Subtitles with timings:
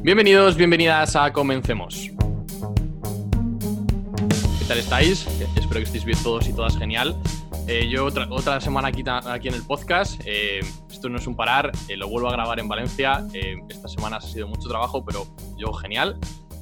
[0.00, 2.10] Bienvenidos, bienvenidas a Comencemos.
[4.58, 5.26] ¿Qué tal estáis?
[5.56, 7.20] Espero que estéis bien todos y todas genial.
[7.66, 10.22] Eh, yo otra, otra semana aquí, aquí en el podcast.
[10.24, 13.26] Eh, esto no es un parar, eh, lo vuelvo a grabar en Valencia.
[13.68, 15.26] esta semana ha sido mucho trabajo, pero
[15.58, 16.16] yo genial.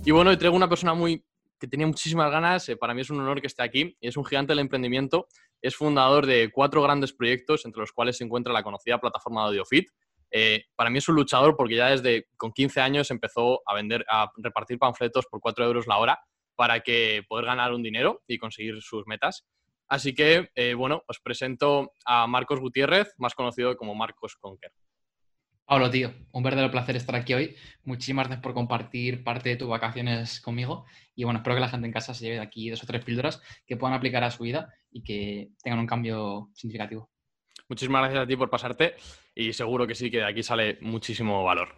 [0.05, 1.23] Y bueno, hoy traigo una persona muy
[1.61, 2.71] que tenía muchísimas ganas.
[2.81, 3.97] para mí es un honor que esté aquí.
[4.01, 5.29] Es un gigante del emprendimiento.
[5.61, 9.49] Es fundador de cuatro grandes proyectos, entre los cuales se encuentra la conocida plataforma de
[9.49, 9.91] AudioFit.
[10.75, 14.31] Para mí es un luchador porque ya desde con 15 años empezó a vender, a
[14.37, 16.21] repartir panfletos por 4 euros la hora
[16.57, 19.47] para que poder ganar un dinero y conseguir sus metas.
[19.89, 24.73] Así que, eh, bueno, os presento a Marcos Gutiérrez, más conocido como Marcos Conker.
[25.65, 27.57] Pablo, tío, un verdadero placer estar aquí hoy.
[27.83, 30.87] Muchísimas gracias por compartir parte de tus vacaciones conmigo.
[31.15, 33.05] Y bueno, espero que la gente en casa se lleve de aquí dos o tres
[33.05, 37.11] píldoras que puedan aplicar a su vida y que tengan un cambio significativo.
[37.69, 38.95] Muchísimas gracias a ti por pasarte
[39.37, 41.75] y seguro que sí, que de aquí sale muchísimo valor.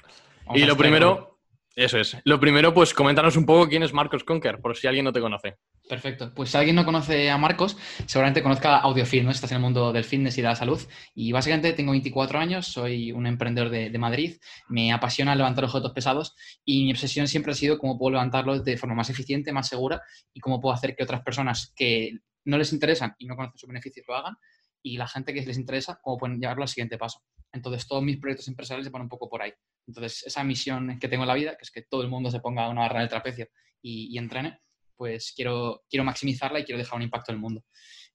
[0.55, 1.41] y lo primero,
[1.75, 2.17] eso es.
[2.25, 5.20] Lo primero, pues coméntanos un poco quién es Marcos Conker, por si alguien no te
[5.20, 5.59] conoce.
[5.89, 6.33] Perfecto.
[6.34, 9.31] Pues si alguien no conoce a Marcos, seguramente conozca AudioFit, ¿no?
[9.33, 10.81] Estás en el mundo del fitness y de la salud.
[11.14, 14.36] Y básicamente tengo 24 años, soy un emprendedor de, Madrid,
[14.69, 18.77] me apasiona levantar objetos pesados y mi obsesión siempre ha sido cómo puedo levantarlos de
[18.77, 20.01] forma más eficiente, más segura
[20.33, 22.12] y cómo puedo hacer que otras personas que
[22.45, 24.36] no les interesan y no conocen sus beneficios lo hagan
[24.83, 27.20] y la gente que les interesa, cómo pueden llevarlo al siguiente paso.
[27.53, 29.53] Entonces, todos mis proyectos empresariales se ponen un poco por ahí.
[29.87, 32.41] Entonces, esa misión que tengo en la vida, que es que todo el mundo se
[32.41, 33.49] ponga una barra en el trapecio
[33.81, 34.61] y, entrene,
[34.97, 37.65] pues quiero, quiero maximizarla y quiero dejar un impacto en el mundo.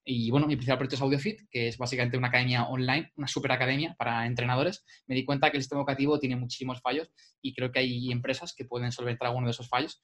[0.05, 3.53] Y bueno, mi principal proyecto es AudioFit, que es básicamente una academia online, una super
[3.53, 4.83] academia para entrenadores.
[5.07, 7.09] Me di cuenta que el sistema educativo tiene muchísimos fallos
[7.41, 10.01] y creo que hay empresas que pueden solventar alguno de esos fallos.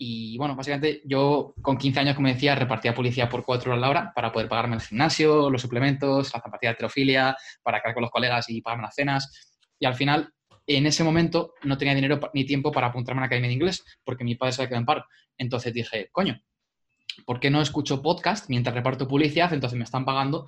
[0.00, 3.90] Y bueno, básicamente yo con 15 años, como decía, repartía publicidad por 4 horas la
[3.90, 8.02] hora para poder pagarme el gimnasio, los suplementos, la zapatilla de terofilia, para quedar con
[8.02, 9.52] los colegas y pagarme las cenas.
[9.80, 10.32] Y al final
[10.68, 13.84] en ese momento no tenía dinero ni tiempo para apuntarme a una academia de inglés
[14.04, 15.04] porque mi padre se había quedado en paro.
[15.36, 16.40] Entonces dije, coño,
[17.26, 19.52] ¿por qué no escucho podcast mientras reparto publicidad?
[19.52, 20.46] Entonces me están pagando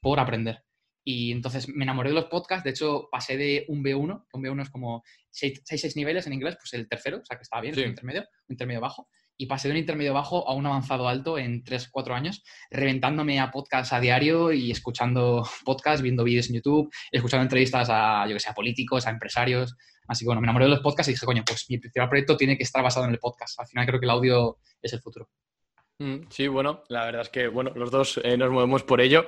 [0.00, 0.62] por aprender.
[1.04, 2.64] Y entonces me enamoré de los podcasts.
[2.64, 5.02] De hecho, pasé de un B1, un B1 es como
[5.32, 8.54] 6-6 niveles en inglés, pues el tercero, o sea que estaba bien, un intermedio, un
[8.54, 9.08] intermedio bajo
[9.40, 13.50] y pasé de un intermedio bajo a un avanzado alto en 3-4 años, reventándome a
[13.50, 18.40] podcasts a diario y escuchando podcasts, viendo vídeos en YouTube, escuchando entrevistas a, yo que
[18.40, 19.74] sé, a políticos, a empresarios.
[20.08, 22.36] Así que bueno, me enamoré de los podcasts y dije, coño, pues mi principal proyecto
[22.36, 23.58] tiene que estar basado en el podcast.
[23.58, 25.30] Al final creo que el audio es el futuro.
[26.00, 29.26] Mm, sí, bueno, la verdad es que bueno, los dos eh, nos movemos por ello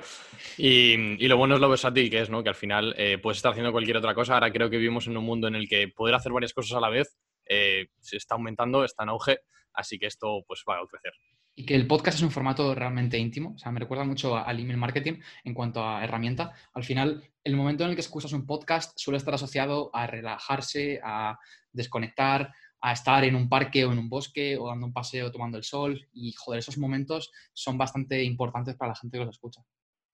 [0.57, 2.41] y, lo bueno es lo versátil que es, ¿no?
[2.41, 4.33] Que al final eh, puedes estar haciendo cualquier otra cosa.
[4.33, 6.79] Ahora creo que vivimos en un mundo en el que poder hacer varias cosas a
[6.79, 7.15] la vez
[7.47, 9.37] eh, se está aumentando, está en auge
[9.73, 11.13] Así que esto pues va a crecer.
[11.55, 14.59] Y que el podcast es un formato realmente íntimo, o sea, me recuerda mucho al
[14.59, 16.53] email marketing en cuanto a herramienta.
[16.73, 20.99] Al final, el momento en el que escuchas un podcast suele estar asociado a relajarse,
[21.03, 21.37] a
[21.71, 22.51] desconectar,
[22.83, 25.63] a estar en un parque o en un bosque o dando un paseo tomando el
[25.63, 26.05] sol.
[26.11, 29.61] Y, joder, esos momentos son bastante importantes para la gente que los escucha.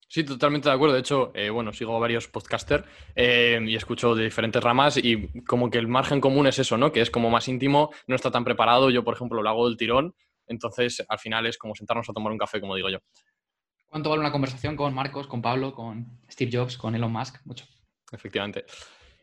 [0.06, 0.94] Sí, totalmente de acuerdo.
[0.94, 2.84] De hecho, eh, bueno, sigo a varios podcasters
[3.16, 6.92] eh, y escucho de diferentes ramas y como que el margen común es eso, ¿no?
[6.92, 8.88] Que es como más íntimo, no está tan preparado.
[8.90, 10.14] Yo, por ejemplo, lo hago del tirón.
[10.46, 12.98] Entonces, al final es como sentarnos a tomar un café, como digo yo.
[13.86, 17.44] ¿Cuánto vale una conversación con Marcos, con Pablo, con Steve Jobs, con Elon Musk?
[17.44, 17.66] Mucho.
[18.12, 18.64] Efectivamente.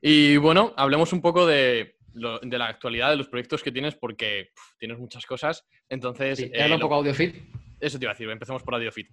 [0.02, 4.98] Y bueno, hablemos un poco de, la actualidad de los proyectos que tienes porque tienes
[4.98, 5.66] muchas cosas.
[5.90, 6.38] Entonces...
[6.40, 7.36] Sí, eh, un poco AudioFit?
[7.80, 9.10] Eso te iba a decir, empecemos por AudioFit.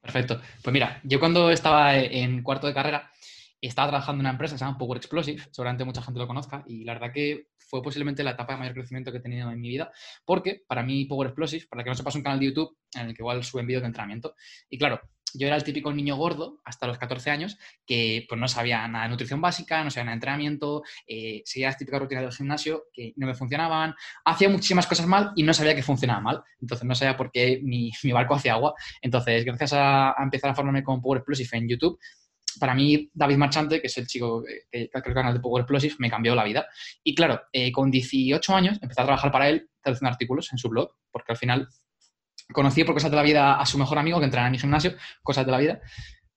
[0.00, 0.40] Perfecto.
[0.62, 3.12] Pues mira, yo cuando estaba en cuarto de carrera,
[3.60, 6.64] estaba trabajando en una empresa que se llama Power Explosive, seguramente mucha gente lo conozca,
[6.66, 9.60] y la verdad que fue posiblemente la etapa de mayor crecimiento que he tenido en
[9.60, 9.92] mi vida,
[10.24, 13.14] porque para mí Power Explosive, para que no sepas, un canal de YouTube en el
[13.14, 14.34] que igual suben vídeos de entrenamiento.
[14.68, 15.00] Y claro,
[15.34, 19.04] yo era el típico niño gordo hasta los 14 años que pues no sabía nada
[19.04, 22.84] de nutrición básica, no sabía nada de entrenamiento, eh, seguía las típicas rutinas del gimnasio
[22.92, 23.94] que no me funcionaban,
[24.24, 26.42] hacía muchísimas cosas mal y no sabía que funcionaba mal.
[26.60, 28.74] Entonces no sabía por qué mi, barco hacía agua.
[29.00, 31.98] Entonces, gracias a, empezar a formarme con Power Explosive en YouTube,
[32.58, 35.94] para mí, David Marchante, que es el chico que creó el canal de Power Explosive,
[35.98, 36.66] me cambió la vida.
[37.02, 40.68] Y claro, eh, con 18 años empecé a trabajar para él, traduciendo artículos en su
[40.68, 41.68] blog, porque al final
[42.52, 44.94] conocí por cosas de la vida a su mejor amigo que entraba en mi gimnasio,
[45.22, 45.80] cosas de la vida.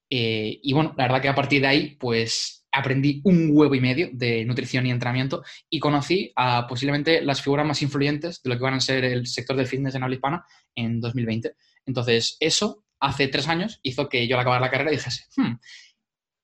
[0.10, 3.80] Eh, y bueno, la verdad que a partir de ahí, pues aprendí un huevo y
[3.80, 8.58] medio de nutrición y entrenamiento y conocí a posiblemente las figuras más influyentes de lo
[8.58, 10.46] que van a ser el sector del fitness en habla hispana
[10.76, 11.56] en 2020.
[11.86, 15.54] Entonces, eso hace tres años hizo que yo al acabar la carrera dijese, hmm,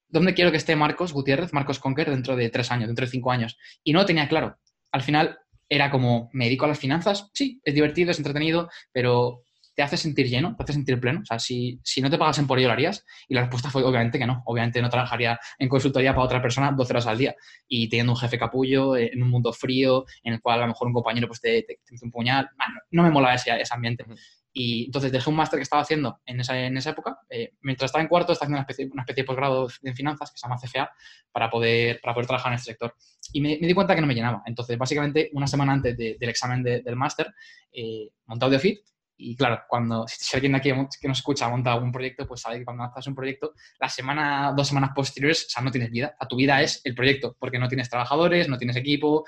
[0.07, 3.31] ¿dónde quiero que esté Marcos Gutiérrez, Marcos Conker, dentro de tres años, dentro de cinco
[3.31, 3.57] años?
[3.83, 4.57] Y no lo tenía claro.
[4.91, 5.37] Al final
[5.67, 7.29] era como, ¿me dedico a las finanzas?
[7.33, 11.21] Sí, es divertido, es entretenido, pero te hace sentir lleno, te hace sentir pleno.
[11.21, 13.05] O sea, si, si no te pagasen por ello, lo harías.
[13.27, 14.43] Y la respuesta fue obviamente que no.
[14.45, 17.35] Obviamente no trabajaría en consultoría para otra persona 12 horas al día
[17.67, 20.67] y teniendo un jefe capullo eh, en un mundo frío en el cual a lo
[20.67, 22.49] mejor un compañero pues, te, te, te un puñal.
[22.91, 24.05] no, me mola ese, ese ambiente.
[24.53, 27.19] Y entonces dejé un máster que estaba haciendo en esa, en esa época.
[27.29, 30.31] Eh, mientras estaba en cuarto, estaba haciendo una especie, una especie de posgrado en finanzas
[30.31, 30.91] que se llama CFA
[31.31, 32.95] para poder, para poder trabajar en este sector.
[33.31, 34.43] Y me, di cuenta que no me llenaba.
[34.45, 37.33] Entonces, básicamente, una semana antes del examen del máster,
[37.71, 38.79] eh, monté AudioFit.
[39.23, 42.65] Y claro, cuando si alguien aquí que nos escucha monta algún proyecto, pues sabe que
[42.65, 46.15] cuando haces un proyecto, la semana, dos semanas posteriores, o sea, no tienes vida.
[46.19, 49.23] A tu vida es el proyecto, porque no tienes trabajadores, no tienes equipo,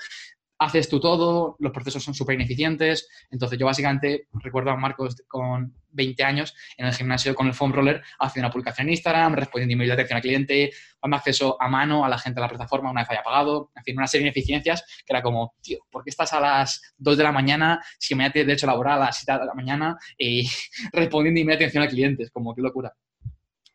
[0.58, 3.08] haces tú todo, los procesos son súper ineficientes.
[3.30, 7.72] Entonces, yo básicamente recuerdo a Marcos con 20 años en el gimnasio con el foam
[7.72, 10.70] roller haciendo una publicación en Instagram, respondiendo email de atención al cliente,
[11.02, 13.84] dando acceso a mano a la gente de la plataforma una vez haya pagado, en
[13.84, 17.16] fin, una serie de ineficiencias que era como, tío, ¿por qué estás a las 2
[17.16, 20.48] de la mañana si me tienes derecho laboral a las 7 de la mañana y
[20.92, 22.24] respondiendo email de atención al cliente?
[22.24, 22.92] Es como, qué locura.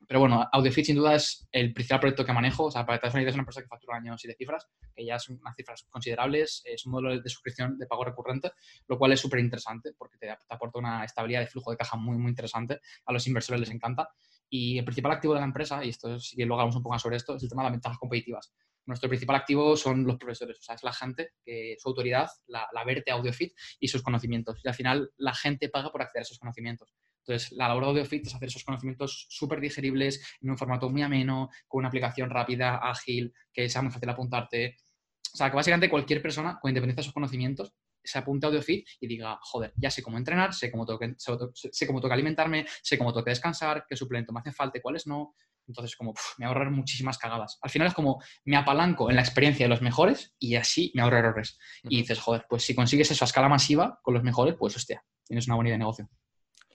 [0.10, 2.64] Pero bueno, AudioFit sin duda es el principal proyecto que manejo.
[2.64, 5.06] O sea, para que te es una empresa que factura años y de cifras, que
[5.06, 6.64] ya son unas cifras considerables.
[6.66, 8.52] Es un modelo de suscripción de pago recurrente,
[8.88, 12.18] lo cual es súper interesante porque te, aporta una estabilidad de flujo de caja muy,
[12.18, 12.80] muy interesante.
[13.06, 14.10] A los inversores les encanta.
[14.50, 16.96] Y el principal activo de la empresa, y esto sí que luego hablamos un poco
[16.96, 18.52] más sobre esto, es el tema de las ventajas competitivas.
[18.88, 21.34] Nuestro principal activo son los profesores, o sea, es la gente
[21.78, 24.60] su autoridad la, la verte AudioFit y sus conocimientos.
[24.64, 26.96] Y al final la gente paga por acceder a esos conocimientos.
[27.30, 31.04] Entonces, la labor de AudioFit es hacer esos conocimientos súper digeribles, en un formato muy
[31.04, 34.78] ameno, con una aplicación rápida, ágil, que sea muy fácil apuntarte.
[35.32, 37.72] O sea, que básicamente cualquier persona, con independencia de sus conocimientos,
[38.04, 41.14] se apunte a AudioFit y diga, joder, ya sé cómo entrenar, sé cómo tengo que,
[41.20, 44.80] sé cómo tengo que alimentarme, sé cómo tengo que descansar, qué suplemento me hace falta
[44.80, 45.36] y cuáles no.
[45.68, 47.60] Entonces, como me ahorrar muchísimas cagadas.
[47.62, 51.04] Al final es como me apalanco en la experiencia de los mejores y así me
[51.04, 51.60] ahorro errores.
[51.84, 55.06] Y dices, joder, pues si consigues eso a escala masiva con los mejores, pues hostia,
[55.28, 56.10] tienes una buena idea de negocio.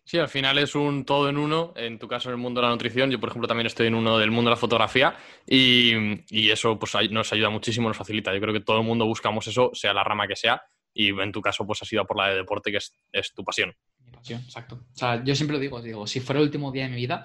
[0.06, 2.66] Sí, al final es un todo en uno, en tu caso en el mundo de
[2.66, 5.16] la nutrición, yo por ejemplo también estoy en uno del mundo de la fotografía
[5.46, 8.32] y, eso pues nos ayuda muchísimo, nos facilita.
[8.34, 10.62] Yo creo que todo el mundo buscamos eso, sea la rama que sea,
[10.92, 13.74] y en tu caso pues has ido por la de deporte, que es, tu pasión.
[13.98, 14.74] Mi pasión, exacto.
[14.76, 17.24] O sea, yo siempre lo digo, digo, si fuera el último día de mi vida,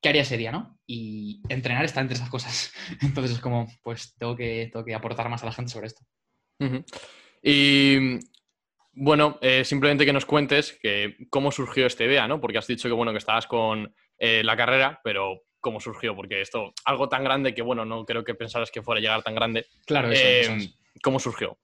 [0.00, 0.78] ¿qué haría ese día, no?
[0.86, 2.72] Y entrenar está entre esas cosas.
[3.02, 6.02] Entonces es como, pues tengo que, tengo que aportar más a la gente sobre esto.
[7.42, 8.18] Y
[8.98, 12.40] bueno, eh, simplemente que nos cuentes que cómo surgió esta idea, ¿no?
[12.40, 16.16] Porque has dicho que bueno, que estabas con eh, la carrera, pero ¿cómo surgió?
[16.16, 19.22] Porque esto, algo tan grande que bueno, no creo que pensaras que fuera a llegar
[19.22, 19.66] tan grande.
[19.86, 20.72] Claro, eso, eh,
[21.02, 21.58] ¿Cómo surgió?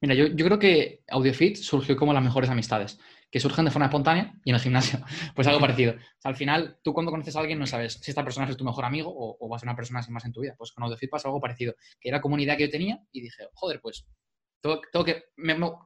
[0.00, 2.98] Mira, yo, creo que AudioFit surgió como las mejores amistades,
[3.30, 4.98] que surgen de forma espontánea y en el gimnasio.
[5.36, 5.94] Pues algo parecido.
[6.24, 8.84] al final, tú cuando conoces a alguien no sabes si esta persona es tu mejor
[8.84, 10.56] amigo o, o va a ser una persona sin más en tu vida.
[10.58, 13.20] Pues con AudioFit pasa algo parecido, que era como una idea que yo tenía y
[13.20, 14.04] dije, joder, pues
[14.62, 15.04] tengo,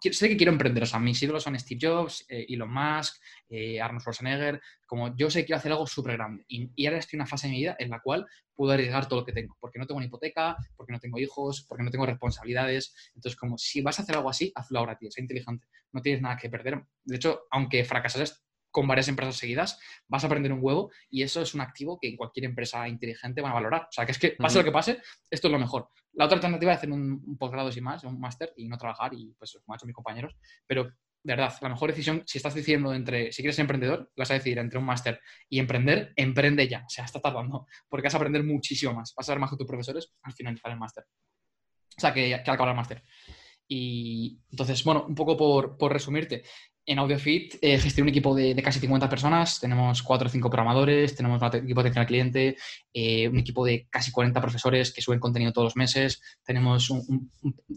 [0.00, 3.16] que, sé que quiero emprender, o sea, mis ídolos son Steve Jobs, eh, Elon Musk,
[3.48, 6.44] eh, Arnold Schwarzenegger, como yo sé que quiero hacer algo súper grande.
[6.46, 9.20] Y, ahora estoy en una fase de mi vida en la cual puedo arriesgar todo
[9.20, 12.04] lo que tengo, porque no tengo una hipoteca, porque no tengo hijos, porque no tengo
[12.04, 12.94] responsabilidades.
[13.14, 16.20] Entonces, como si vas a hacer algo así, hazlo ahora, tío, sé inteligente, no tienes
[16.20, 16.82] nada que perder.
[17.04, 18.45] De hecho, aunque fracasares
[18.76, 22.14] con varias empresas seguidas, vas a aprender un huevo y eso es un activo que
[22.14, 23.84] cualquier empresa inteligente va a valorar.
[23.84, 25.00] O sea, que es que pase lo que pase,
[25.30, 25.88] esto es lo mejor.
[26.12, 29.32] La otra alternativa es hacer un, posgrado sin más, un máster y no trabajar y
[29.38, 30.36] pues como han hecho mis compañeros.
[30.66, 30.92] Pero de
[31.22, 34.58] verdad, la mejor decisión, si estás diciendo entre, si quieres ser emprendedor, vas a decidir
[34.58, 36.80] entre un máster y emprender, emprende ya.
[36.80, 39.14] O sea, está tardando, porque vas a aprender muchísimo más.
[39.16, 41.04] Vas a ver más que tus profesores al finalizar el máster.
[41.96, 43.02] O sea, que, que al acabar el máster.
[43.66, 46.44] Y entonces, bueno, un poco por, por resumirte,
[46.86, 51.16] en AudioFit eh, gestiono un equipo de, casi 50 personas, tenemos 4 o 5 programadores,
[51.16, 52.56] tenemos un equipo de atención al cliente,
[52.94, 56.88] eh, un equipo de casi 40 profesores que suben contenido todos los meses, tenemos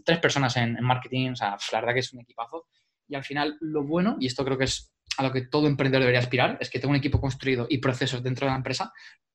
[0.04, 2.66] tres personas en, marketing, o sea, la verdad que es un equipazo.
[3.08, 6.02] Y al final, lo bueno, y esto creo que es a lo que todo emprendedor
[6.02, 8.92] debería aspirar, es que tengo un equipo construido y procesos dentro de la empresa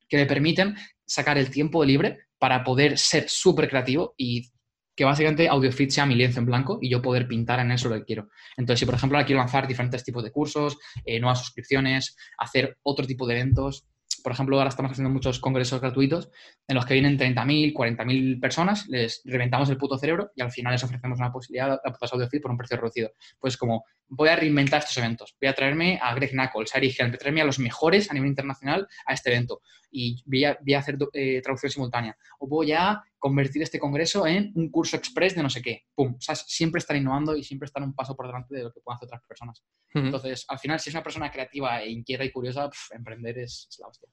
[0.07, 4.51] que me permiten sacar el tiempo libre para poder ser súper creativo y
[4.95, 7.95] que básicamente AudioFit sea mi lienzo en blanco y yo poder pintar en eso lo
[7.95, 8.29] que quiero.
[8.57, 12.77] Entonces, si por ejemplo ahora quiero lanzar diferentes tipos de cursos, eh, nuevas suscripciones, hacer
[12.83, 13.87] otro tipo de eventos,
[14.25, 16.31] por ejemplo, ahora estamos haciendo muchos congresos gratuitos
[16.67, 20.73] en los que vienen 30.000, 40.000 personas, les reventamos el puto cerebro y al final
[20.73, 23.11] les ofrecemos una posibilidad a AudioFit por un precio reducido.
[23.39, 26.95] Pues como voy a reinventar estos eventos, voy a traerme a Greg Knuckles, a Eric
[26.97, 29.61] voy a traerme a los mejores a nivel internacional a este evento
[29.95, 32.17] y voy a, hacer eh, traducción simultánea.
[32.39, 35.85] O voy a convertir este congreso en un curso express de no sé qué.
[35.95, 36.15] Pum.
[36.17, 38.81] O sea, siempre estar innovando y siempre estar un paso por delante de lo que
[38.81, 39.63] pueden hacer otras personas.
[39.93, 43.87] Entonces, al final, si es una persona creativa e inquieta y curiosa, emprender es, la
[43.87, 44.09] hostia.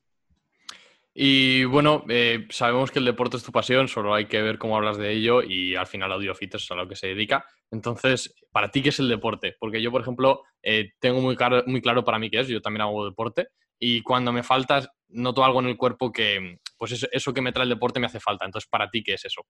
[1.14, 4.76] Y bueno, eh, sabemos que el deporte es tu pasión, solo hay que ver cómo
[4.76, 7.44] hablas de ello y al final AudioFit es a lo que se dedica.
[7.72, 9.56] Entonces, ¿para ti qué es el deporte?
[9.58, 12.62] Porque yo, por ejemplo, eh, tengo muy claro, muy claro para mí qué es, yo
[12.62, 13.48] también hago deporte
[13.84, 17.52] y cuando me falta, noto algo en el cuerpo que, pues eso, eso que me
[17.52, 18.44] trae el deporte me hace falta.
[18.44, 19.42] Entonces, ¿para ti qué es eso?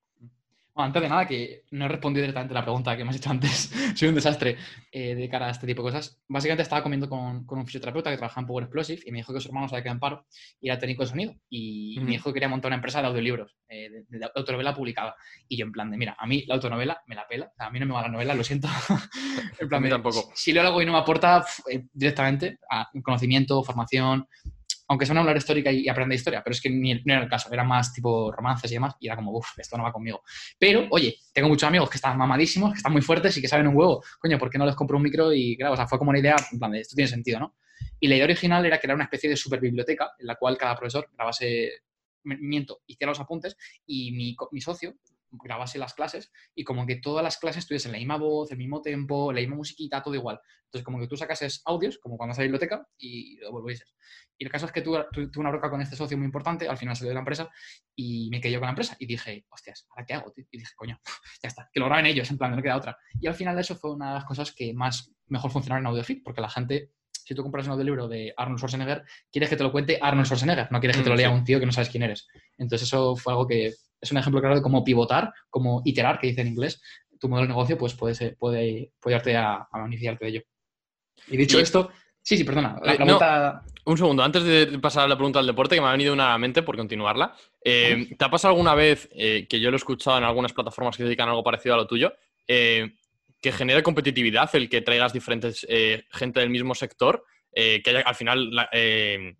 [0.75, 3.31] antes de nada, que no he respondido directamente a la pregunta que me has hecho
[3.31, 4.57] antes, soy un desastre
[4.91, 6.23] eh, de cara a este tipo de cosas.
[6.29, 9.35] Básicamente estaba comiendo con, con, un fisioterapeuta que trabaja en Power Explosive y me dijo
[9.35, 10.27] que su hermano se había quedado en paro
[10.61, 11.35] y era técnico de sonido.
[11.51, 15.15] Y me dijo que quería montar una empresa de audiolibros, eh, de, autonovela publicada.
[15.47, 17.79] Y yo en plan de, mira, a mí la autonovela me la pela, a mí
[17.79, 18.69] no me va la novela, lo siento.
[19.61, 20.31] en plan, a mí tampoco.
[20.35, 24.27] Si, leo algo y no me aporta eh, directamente a conocimiento, formación,
[24.93, 27.29] aunque sea una hablar histórica y, aprende historia, pero es que ni, no era el
[27.29, 30.23] caso, era más tipo romances y demás, y era como, uff, esto no va conmigo.
[30.59, 33.67] Pero, oye, tengo muchos amigos que están mamadísimos, que están muy fuertes y que saben
[33.69, 34.05] un huevo.
[34.19, 35.33] Coño, ¿por qué no les compro un micro?
[35.33, 37.57] Y claro, o sea, fue como una idea, en plan, de esto tiene sentido, ¿no?
[37.99, 40.77] Y la idea original era crear una especie de super biblioteca en la cual cada
[40.77, 41.71] profesor grabase,
[42.25, 43.57] miento, hiciera los apuntes
[43.87, 44.95] y mi socio
[45.33, 48.81] grabase las clases y como que todas las clases tuviesen la misma voz, el mismo
[48.81, 50.41] tempo, la misma musiquita, todo igual.
[50.65, 53.95] Entonces, como que tú sacases audios, como cuando vas a la biblioteca, y lo volvieses.
[54.39, 56.79] Y el caso es que tuve, tuve una broca con este socio muy importante, al
[56.79, 57.51] final salió de la empresa
[57.95, 60.33] y me quedé yo con la empresa y dije, hostias, ¿ahora qué hago?
[60.37, 60.99] Y dije, coño,
[61.43, 62.97] ya está, que lo graben ellos, en plan, no queda otra.
[63.21, 66.23] Y al final eso fue una de las cosas que más mejor funcionaron en AudioFit,
[66.23, 66.91] porque la gente
[67.25, 70.71] si tú compras un audiolibro de Arnold Schwarzenegger, quieres que te lo cuente Arnold Schwarzenegger,
[70.71, 72.27] no quieres que te lo lea un tío que no sabes quién eres.
[72.59, 76.27] Entonces eso fue algo que es un ejemplo claro de cómo pivotar, cómo iterar, que
[76.27, 76.83] dice en inglés,
[77.21, 80.43] tu modelo de negocio, pues puede, puede, puede a, a beneficiarte de ello.
[81.29, 81.91] Y dicho esto,
[82.21, 82.81] sí, sí, perdona.
[82.83, 83.63] La eh, pregunta...
[83.85, 86.27] un segundo, antes de pasar a la pregunta del deporte, que me ha venido una
[86.27, 87.33] a la mente por continuarla.
[87.65, 90.97] Eh, ¿Te ha pasado alguna vez, eh, que yo lo he escuchado en algunas plataformas
[90.97, 92.13] que dedican algo parecido a lo tuyo,
[92.45, 95.65] que genere competitividad el que traigas diferentes
[96.11, 97.25] gente del mismo sector?
[97.55, 98.69] Que haya al final la,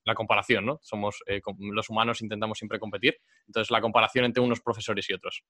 [0.05, 0.79] la comparación, ¿no?
[0.83, 1.23] Somos
[1.59, 5.45] los humanos intentamos siempre competir, entonces la comparación entre unos profesores y otros.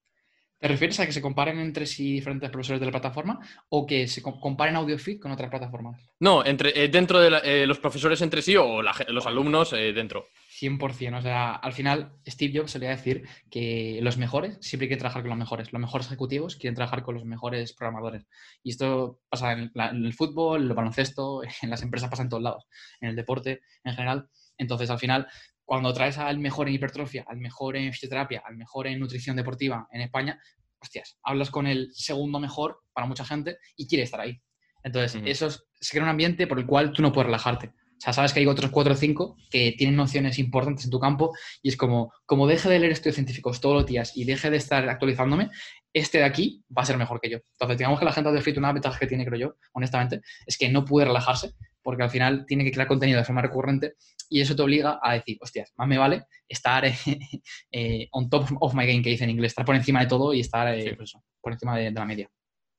[0.63, 4.07] ¿Te refieres a que se comparen entre sí diferentes profesores de la plataforma o que
[4.07, 6.01] se comparen AudioFit con otras plataformas?
[6.21, 10.27] No, entre, eh, dentro de eh, los profesores entre sí o los alumnos eh, dentro.
[10.61, 11.17] 100%.
[11.17, 15.29] O sea, al final Steve Jobs solía decir que los mejores siempre quieren trabajar con
[15.29, 15.73] los mejores.
[15.73, 18.27] Los mejores ejecutivos quieren trabajar con los mejores programadores.
[18.61, 22.29] Y esto pasa en, en el fútbol, en el baloncesto, en las empresas pasa en
[22.29, 22.65] todos lados,
[23.01, 24.29] en el deporte en general.
[24.57, 25.27] Entonces, al final,
[25.65, 29.87] cuando traes al mejor en hipertrofia, al mejor en fisioterapia, al mejor en nutrición deportiva
[29.91, 30.39] en España,
[30.79, 34.41] hostias, hablas con el segundo mejor para mucha gente y quiere estar ahí.
[34.83, 37.73] Entonces, eso se crea un ambiente por el cual tú no puedes relajarte.
[38.03, 40.99] O sea, sabes que hay otros cuatro o cinco que tienen nociones importantes en tu
[40.99, 44.49] campo y es como, como deje de leer estudios científicos todos los días y deje
[44.49, 45.51] de estar actualizándome,
[45.93, 47.37] este de aquí va a ser mejor que yo.
[47.53, 50.57] Entonces, digamos que la gente de Fit, una ventaja que tiene, creo yo, honestamente, es
[50.57, 53.93] que no puede relajarse porque al final tiene que crear contenido de forma recurrente
[54.27, 56.83] y eso te obliga a decir, hostias, más me vale estar
[57.71, 60.33] eh, on top of my game, que dice en inglés, estar por encima de todo
[60.33, 62.29] y estar eh, pues por encima de, la media.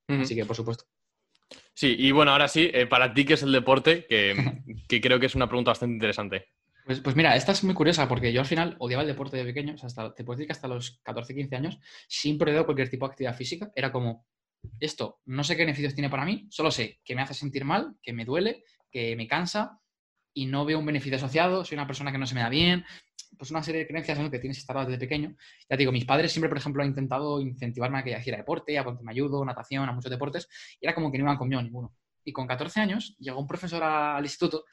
[0.06, 0.84] Así que, por supuesto.
[1.74, 4.06] Sí, y bueno, ahora sí, eh, para ti, ¿qué es el deporte?
[4.06, 4.34] Que,
[4.88, 6.48] que, creo que es una pregunta bastante interesante.
[6.84, 9.44] Pues, pues, mira, esta es muy curiosa porque yo al final odiaba el deporte de
[9.44, 12.54] pequeño, o sea, hasta, te puedo decir que hasta los 14, 15 años siempre he
[12.54, 13.72] dado cualquier tipo de actividad física.
[13.74, 14.26] Era como,
[14.80, 17.94] esto no sé qué beneficios tiene para mí, solo sé que me hace sentir mal,
[18.02, 19.80] que me duele, que me cansa
[20.34, 22.84] y no veo un beneficio asociado, soy una persona que no se me da bien,
[23.36, 25.34] pues una serie de creencias en que tienes que estar desde pequeño.
[25.68, 28.84] Ya digo, mis padres siempre, por ejemplo, han intentado incentivarme a que hiciera deporte, a
[28.84, 30.48] que me ayudo, natación, a muchos deportes,
[30.80, 31.94] y era como que no iban conmigo ninguno.
[32.24, 34.64] Y con 14 años llegó un profesor al instituto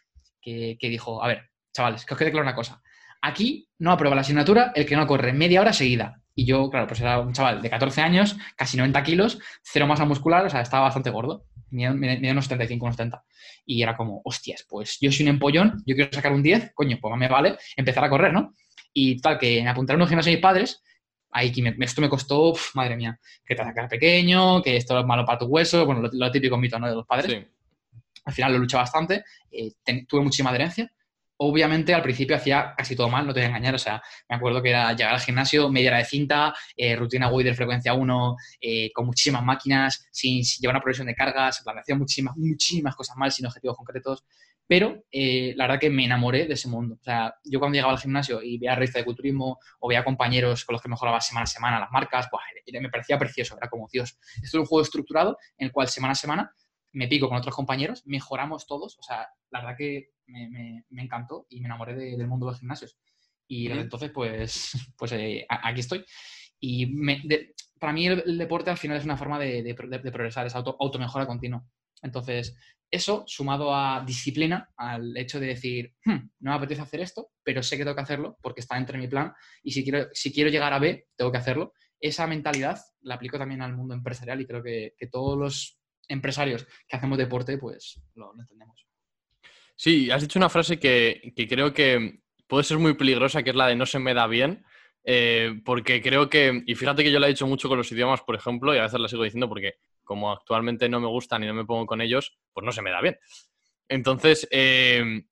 [0.42, 2.82] que, dijo, a ver, chavales, que os quede claro una cosa.
[3.22, 6.21] Aquí no aprueba la asignatura el que no corre media hora seguida.
[6.34, 10.06] Y yo, claro, pues era un chaval de 14 años, casi 90 kilos, cero masa
[10.06, 11.46] muscular, o sea, estaba bastante gordo.
[11.70, 13.24] Medía unos 75, unos 70.
[13.66, 16.98] Y era como, hostias, pues yo soy un empollón, yo quiero sacar un 10, coño,
[17.02, 18.54] pues me vale empezar a correr, ¿no?
[18.94, 20.84] Y tal, que me apuntaron a un gimnasio de mis padres,
[21.32, 25.26] ahí que esto me costó, madre mía, que te sacar pequeño, que esto es malo
[25.26, 26.88] para tu hueso, bueno, lo, típico mito, ¿no?
[26.88, 27.46] De los padres.
[28.24, 29.72] Al final lo luché bastante, eh,
[30.08, 30.92] tuve muchísima adherencia
[31.44, 33.74] obviamente al principio hacía casi todo mal, no te voy a engañar.
[33.74, 37.32] O sea, me acuerdo que era llegar al gimnasio, media hora de cinta, eh, rutina
[37.32, 42.38] de frecuencia 1, eh, con muchísimas máquinas, sin, llevar una progresión de cargas, hacía muchísimas,
[42.38, 44.24] muchísimas cosas mal, sin objetivos concretos.
[44.68, 46.98] Pero eh, la verdad que me enamoré de ese mundo.
[47.00, 50.64] O sea, yo cuando llegaba al gimnasio y veía revista de culturismo o veía compañeros
[50.64, 52.44] con los que mejoraba semana a semana las marcas, pues,
[52.80, 53.58] me parecía precioso.
[53.58, 56.54] Era como, Dios, esto es un juego estructurado en el cual semana a semana
[56.94, 58.98] me pico con otros compañeros, mejoramos todos.
[59.00, 62.98] O sea, la verdad que me, encantó y me enamoré del mundo de los gimnasios.
[63.48, 66.06] Y desde entonces, pues, pues eh, aquí estoy.
[66.60, 66.88] Y
[67.80, 71.66] para mí el, deporte al final es una forma de, progresar, es auto, automejora continua.
[72.04, 72.56] Entonces,
[72.92, 77.64] eso sumado a disciplina, al hecho de decir, hmm, no me apetece hacer esto, pero
[77.64, 79.34] sé que tengo que hacerlo porque está entre mi plan
[79.64, 81.74] y si quiero, si quiero llegar a B, tengo que hacerlo.
[82.00, 86.98] Esa mentalidad la aplico también al mundo empresarial y creo que, todos los empresarios que
[86.98, 88.86] hacemos deporte, pues lo, entendemos.
[89.76, 93.68] Sí, has dicho una frase que, creo que puede ser muy peligrosa, que es la
[93.68, 94.64] de no se me da bien,
[95.04, 98.22] eh, porque creo que, y fíjate que yo la he dicho mucho con los idiomas,
[98.22, 101.48] por ejemplo, y a veces la sigo diciendo porque como actualmente no me gustan y
[101.48, 103.18] no me pongo con ellos, pues no se me da bien.
[103.88, 105.24] Entonces, eh,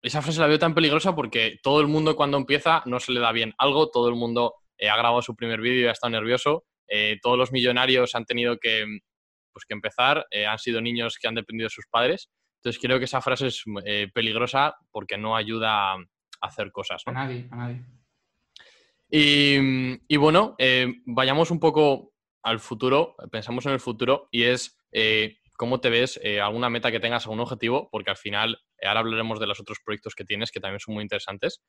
[0.00, 3.20] esa frase la veo tan peligrosa porque todo el mundo cuando empieza no se le
[3.20, 6.12] da bien algo, todo el mundo eh, ha grabado su primer vídeo y ha estado
[6.12, 6.64] nervioso,
[7.20, 9.00] todos los millonarios han tenido que,
[9.58, 12.30] pues, que empezar, han sido niños que han dependido de sus padres.
[12.56, 13.64] Entonces creo que esa frase es
[14.14, 15.96] peligrosa porque no ayuda a
[16.40, 17.02] hacer cosas.
[17.06, 17.84] A nadie, a nadie.
[19.10, 20.56] Y, y bueno,
[21.06, 22.12] vayamos un poco
[22.42, 26.90] al futuro, pensamos en el futuro y es eh, cómo te ves, eh, alguna meta
[26.90, 30.24] que tengas, algún objetivo, porque al final, eh, ahora hablaremos de los otros proyectos que
[30.24, 31.60] tienes, que también son muy interesantes,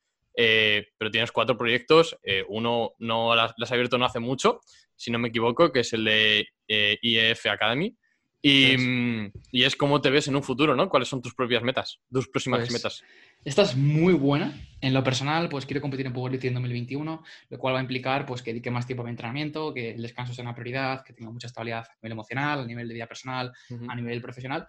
[0.97, 2.17] pero tienes cuatro proyectos,
[2.47, 4.61] uno no las, has abierto no hace mucho,
[4.95, 7.95] si no me equivoco, que es el de IEF Academy.
[8.41, 10.87] Y, mm, y, es cómo te ves en un futuro, ¿no?
[10.87, 13.03] ¿Cuáles son tus propias metas, tus próximas pues metas?
[13.43, 14.53] Esta es muy buena.
[14.79, 18.25] En lo personal, pues quiero competir en Powerlifting en 2021, lo cual va a implicar
[18.25, 21.13] pues, que dedique más tiempo a mi entrenamiento, que el descanso sea una prioridad, que
[21.13, 23.51] tenga mucha estabilidad a nivel emocional, a nivel de vida personal,
[23.87, 24.67] a nivel profesional.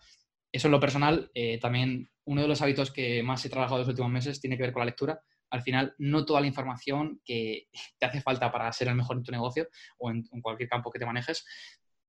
[0.53, 3.81] Eso en lo personal, eh, también uno de los hábitos que más he trabajado en
[3.83, 5.21] los últimos meses tiene que ver con la lectura.
[5.51, 9.23] Al final, no toda la información que te hace falta para ser el mejor en
[9.23, 11.45] tu negocio o en, cualquier campo que te manejes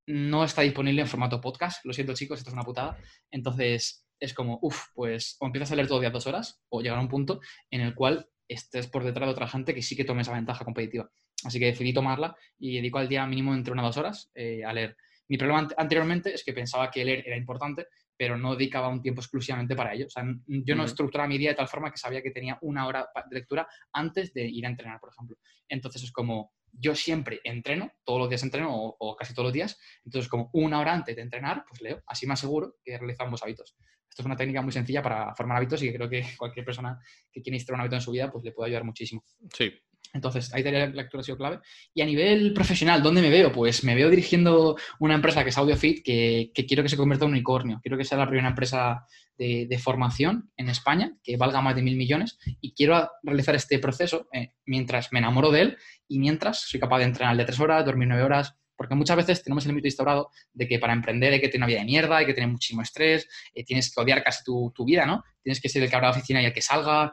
[0.06, 1.84] no está disponible en formato podcast.
[1.84, 2.98] Lo siento, chicos, esto es una putada.
[3.30, 6.80] Entonces, es como, uff, pues o empiezas a leer todo el día dos horas o
[6.80, 9.96] llegar a un punto en el cual estés por detrás de otra gente que sí
[9.96, 11.10] que tome esa ventaja competitiva.
[11.44, 14.64] Así que decidí tomarla y dedico al día mínimo entre una o dos horas eh,
[14.64, 14.96] a leer.
[15.28, 19.20] Mi problema anteriormente es que pensaba que leer era importante, pero no dedicaba un tiempo
[19.20, 20.06] exclusivamente para ello.
[20.06, 22.86] O sea, yo no estructuraba mi día de tal forma que sabía que tenía una
[22.86, 25.36] hora de lectura antes de ir a entrenar, por ejemplo.
[25.68, 29.78] Entonces es como, yo siempre entreno, todos los días entreno o, casi todos los días,
[30.04, 33.76] entonces como una hora antes de entrenar, pues leo, así me aseguro que realizamos hábitos.
[34.08, 36.98] Esto es una técnica muy sencilla para formar hábitos y que creo que cualquier persona
[37.32, 39.24] que quiera instalar un hábito en su vida, pues le puede ayudar muchísimo.
[39.54, 39.72] Sí.
[40.14, 41.60] Entonces, ahí la lectura ha sido clave.
[41.94, 43.50] Y a nivel profesional, ¿dónde me veo?
[43.50, 47.24] Pues me veo dirigiendo una empresa que es AudioFit, que, que quiero que se convierta
[47.24, 47.80] en un unicornio.
[47.82, 49.06] Quiero que sea la primera empresa
[49.38, 54.28] de, formación en España, que valga más de mil millones, y quiero realizar este proceso
[54.32, 57.84] eh, mientras me enamoro de él y mientras soy capaz de entrenar de tres horas,
[57.84, 61.40] dormir nueve horas, porque muchas veces tenemos el mito instaurado de que para emprender hay
[61.40, 64.24] que tener una vida de mierda, hay que tener muchísimo estrés, eh, tienes que odiar
[64.24, 65.22] casi tu, tu, vida, ¿no?
[65.40, 67.12] Tienes que ser el que abra la oficina y el que salga,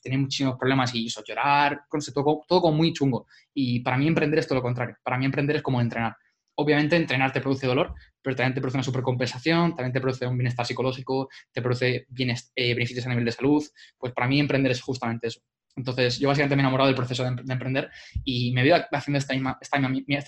[0.00, 1.82] tener muchísimos problemas y eso, llorar,
[2.14, 3.26] todo, todo como muy chungo.
[3.52, 4.96] Y para mí emprender es todo lo contrario.
[5.02, 6.16] Para mí emprender es como entrenar.
[6.54, 7.92] Obviamente entrenar te produce dolor,
[8.22, 12.06] pero también te produce una supercompensación, también te produce un bienestar psicológico, te produce
[12.54, 13.64] eh, beneficios a nivel de salud.
[13.98, 15.40] Pues para mí emprender es justamente eso.
[15.80, 17.90] Entonces, yo básicamente me he enamorado del proceso de, emprender
[18.22, 19.78] y me veo haciendo esta, esta,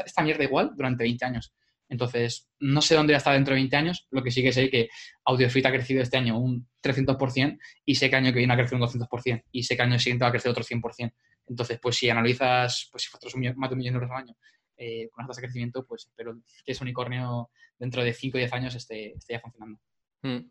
[0.04, 1.54] esta, mierda igual durante 20 años.
[1.90, 4.50] Entonces, no sé dónde voy a estar dentro de 20 años, lo que sí que
[4.50, 4.88] sé que
[5.26, 8.82] AudioFit ha crecido este año un 300% y sé que año que viene ha crecido
[8.82, 11.12] un 200% y sé que año siguiente va a crecer otro 100%.
[11.48, 14.34] Entonces, pues si analizas, pues si facturas más de un millón de euros al año
[14.78, 16.34] eh, con una tasa de crecimiento, pues espero
[16.64, 19.78] que ese unicornio dentro de 5 o 10 años esté, esté ya funcionando.
[20.22, 20.48] Hmm.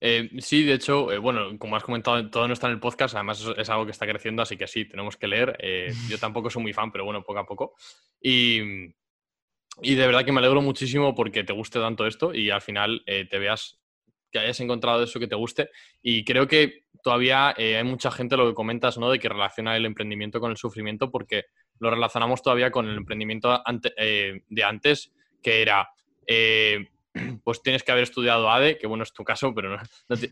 [0.00, 3.14] Eh, sí, de hecho, eh, bueno, como has comentado, todo no está en el podcast,
[3.14, 5.56] además es, algo que está creciendo, así que sí, tenemos que leer.
[5.60, 7.74] Eh, yo tampoco soy muy fan, pero bueno, poco a poco.
[8.20, 8.60] Y,
[9.82, 13.02] y, de verdad que me alegro muchísimo porque te guste tanto esto y al final
[13.04, 13.78] te veas
[14.30, 15.70] que hayas encontrado eso que te guste.
[16.02, 19.10] Y creo que todavía hay mucha gente, lo que comentas, ¿no?
[19.10, 21.44] De que relaciona el emprendimiento con el sufrimiento porque
[21.78, 25.88] lo relacionamos todavía con el emprendimiento de antes, que era
[27.44, 29.78] pues tienes que haber estudiado ADE, que bueno es tu caso, pero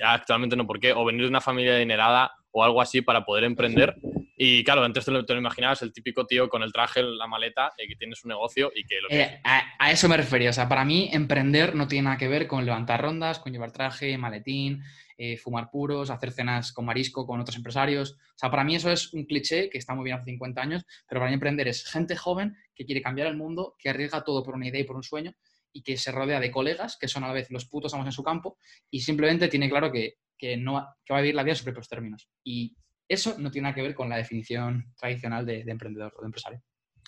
[0.05, 0.93] actualmente no, ¿por qué?
[0.93, 3.97] O venir de una familia adinerada o algo así para poder emprender.
[4.39, 7.27] Y claro, antes te lo, te lo imaginabas, el típico tío con el traje, la
[7.27, 9.01] maleta, eh, que tienes un negocio y que...
[9.01, 12.29] Lo eh, a, eso me refería, o sea, para mí emprender no tiene nada que
[12.29, 14.83] ver con levantar rondas, con llevar traje, maletín,
[15.17, 18.13] eh, fumar puros, hacer cenas con marisco, con otros empresarios.
[18.13, 20.85] O sea, para mí eso es un cliché que está muy bien hace 50 años,
[21.09, 24.43] pero para mí emprender es gente joven que quiere cambiar el mundo, que arriesga todo
[24.43, 25.35] por una idea y por un sueño
[25.77, 28.13] y que se rodea de colegas que son a la vez los putos amos en
[28.13, 28.57] su campo
[28.91, 30.17] y simplemente tiene claro que,
[30.57, 32.31] no, va a vivir la vida sus propios términos.
[32.43, 32.75] Y
[33.07, 36.63] eso no tiene nada que ver con la definición tradicional de, emprendedor o de empresario.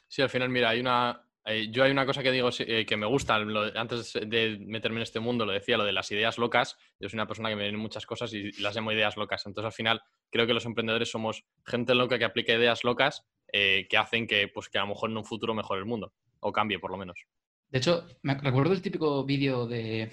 [0.06, 2.96] Sí, al final, mira, hay una, eh, yo hay una cosa que digo eh, que
[2.98, 6.76] me gusta, antes de meterme en este mundo lo decía, lo de las ideas locas.
[7.00, 9.46] Yo soy una persona que me vienen muchas cosas y las llamo ideas locas.
[9.46, 13.86] Entonces al final creo que los emprendedores somos gente loca que aplica ideas locas eh,
[13.88, 16.52] que hacen que, pues, que a lo mejor en un futuro mejore el mundo o
[16.52, 17.26] cambie por lo menos.
[17.70, 20.10] De hecho, me recuerdo el típico vídeo de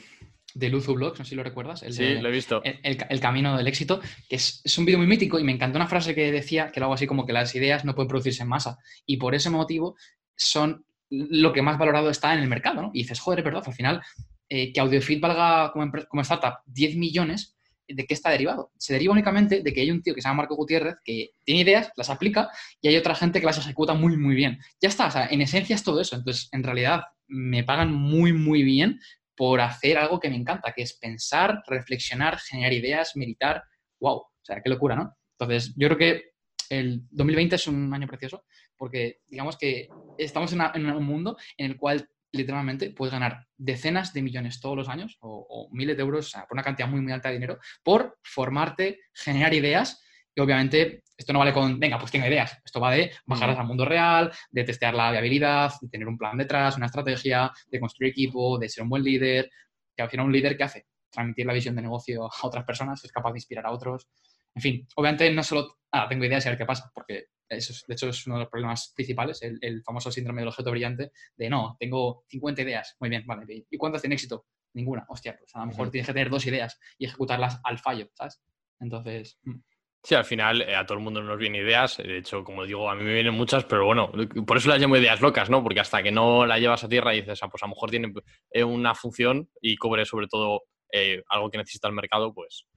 [0.56, 1.84] de Luzu Blogs, no sé si lo recuerdas.
[1.84, 2.62] El sí, lo he visto.
[2.64, 5.88] El, camino del éxito, que es, es un vídeo muy mítico y me encantó una
[5.88, 8.50] frase que decía, que era algo así como que las ideas no pueden producirse en
[8.50, 8.80] masa.
[9.06, 9.98] Y por ese motivo
[10.36, 12.92] son lo que más valorado está en el mercado, ¿no?
[12.94, 14.02] Y dices, joder, es verdad, al final,
[14.48, 17.55] eh, que AudioFit valga como, como startup 10 millones,
[17.88, 18.72] ¿de qué está derivado?
[18.78, 21.62] Se deriva únicamente de que hay un tío que se llama Marco Gutiérrez que tiene
[21.62, 22.50] ideas, las aplica
[22.82, 24.60] y hay otra gente que las ejecuta muy, muy bien.
[24.82, 26.16] Ya está, o sea, en esencia es todo eso.
[26.16, 29.00] Entonces, en realidad, me pagan muy, muy bien
[29.36, 33.64] por hacer algo que me encanta, que es pensar, reflexionar, generar ideas, meditar.
[34.00, 34.18] ¡Wow!
[34.18, 35.16] O sea, qué locura, ¿no?
[35.38, 36.24] Entonces, yo creo que
[36.70, 38.46] el 2020 es un año precioso
[38.78, 44.22] porque, digamos que estamos en un mundo en el cual literalmente puedes ganar decenas de
[44.22, 47.12] millones todos los años o, miles de euros, o sea, por una cantidad muy, muy
[47.12, 50.02] alta de dinero, por formarte, generar ideas.
[50.36, 52.58] Y obviamente esto no vale con, venga, pues tengo ideas.
[52.64, 56.38] Esto va de bajarlas al mundo real, de testear la viabilidad, de tener un plan
[56.38, 59.50] detrás, una estrategia, de construir equipo, de ser un buen líder.
[59.96, 60.86] Que al final un líder, ¿qué hace?
[61.10, 64.08] Transmitir la visión de negocio a otras personas, es capaz de inspirar a otros.
[64.56, 67.74] En fin, obviamente no solo, ah, tengo ideas y a ver qué pasa, porque eso
[67.88, 71.50] de hecho, es uno de los problemas principales, el, famoso síndrome del objeto brillante, de
[71.50, 74.46] no, tengo 50 ideas, muy bien, vale, ¿y cuántas tienen éxito?
[74.74, 78.10] Ninguna, hostia, pues a lo mejor tienes que tener dos ideas y ejecutarlas al fallo,
[78.14, 78.42] ¿sabes?
[78.80, 79.40] Entonces...
[79.44, 79.60] Mm.
[80.04, 81.98] Sí, al final eh, a todo el mundo nos vienen ideas.
[81.98, 84.12] De hecho, como digo, a mí me vienen muchas, pero bueno,
[84.46, 85.64] por eso las llamo ideas locas, ¿no?
[85.64, 87.90] Porque hasta que no la llevas a tierra y dices, ah, pues a lo mejor
[87.90, 88.14] tiene
[88.52, 92.68] eh, una función y cobre sobre todo eh, algo que necesita el mercado, pues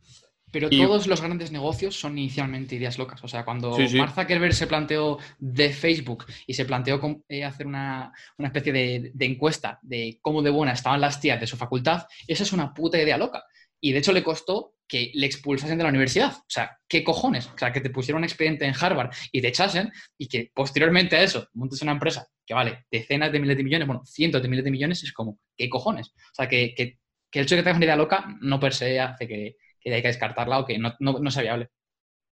[0.51, 3.23] pero todos los grandes negocios son inicialmente ideas locas.
[3.23, 8.13] O sea, cuando Mark Zuckerberg se planteó de Facebook y se planteó eh, hacer una,
[8.39, 12.53] especie de, encuesta de cómo de buena estaban las tías de su facultad, esa es
[12.53, 13.45] una puta idea loca.
[13.81, 16.33] Y de hecho le costó que le expulsasen de la universidad.
[16.33, 17.47] O sea, ¿qué cojones?
[17.47, 21.15] O sea, que te pusieran un expediente en Harvard y te echasen y que posteriormente
[21.17, 24.49] a eso montes una empresa que vale decenas de miles de millones, bueno, cientos de
[24.49, 26.09] miles de millones, es como, ¿qué cojones?
[26.09, 28.99] O sea, que, que el hecho de que tengas una idea loca no per se
[28.99, 31.71] hace que, que hay que descartarla o que no, no, sea viable.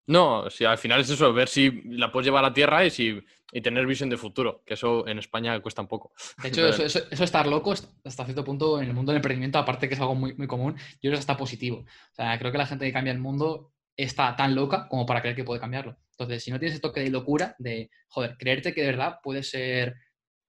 [0.07, 3.20] No, si al final es eso, ver si la puedes llevar a tierra y, si,
[3.53, 6.12] y tener visión de futuro, que eso en España cuesta un poco.
[6.42, 9.88] De hecho, eso, eso, estar loco hasta cierto punto en el mundo del emprendimiento, aparte
[9.88, 11.79] que es algo muy, muy común, yo creo que está positivo.
[11.79, 15.20] O sea, creo que la gente que cambia el mundo está tan loca como para
[15.20, 15.96] creer que puede cambiarlo.
[16.12, 19.42] Entonces, si no tienes ese toque de locura, de, joder, creerte que de verdad puede
[19.42, 19.96] ser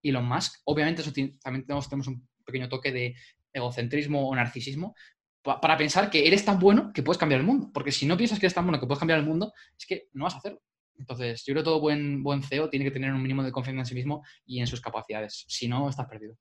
[0.03, 3.15] Elon Musk, obviamente eso también tenemos, tenemos un pequeño toque de
[3.53, 4.95] egocentrismo o narcisismo,
[5.43, 7.71] para pensar que eres tan bueno que puedes cambiar el mundo.
[7.73, 10.07] Porque si no piensas que eres tan bueno que puedes cambiar el mundo, es que
[10.13, 10.61] no vas a hacerlo.
[10.97, 13.81] Entonces, yo creo que todo buen, buen CEO tiene que tener un mínimo de confianza
[13.81, 15.45] en sí mismo y en sus capacidades.
[15.47, 16.35] Si no, estás perdido.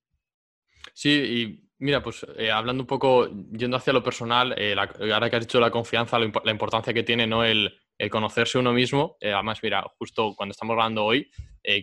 [0.93, 4.75] Sí, y mira, pues eh, hablando un poco, yendo hacia lo personal, eh,
[5.13, 7.45] ahora que has dicho la confianza, la importancia que tiene ¿no?
[7.45, 7.75] el,
[8.11, 9.17] conocerse uno mismo.
[9.21, 11.31] Eh, además, mira, justo cuando estamos hablando hoy,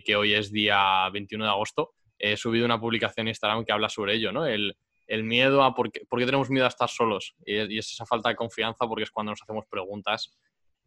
[0.04, 3.88] que hoy es día 21 de agosto, he subido una publicación en Instagram que habla
[3.88, 4.44] sobre ello, ¿no?
[4.44, 4.76] El,
[5.08, 7.34] el miedo a por qué, tenemos miedo a estar solos.
[7.44, 10.38] Y, es esa falta de confianza porque es cuando nos hacemos preguntas.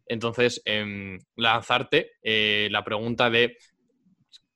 [0.06, 3.58] Entonces, em, lanzarte eh, la pregunta de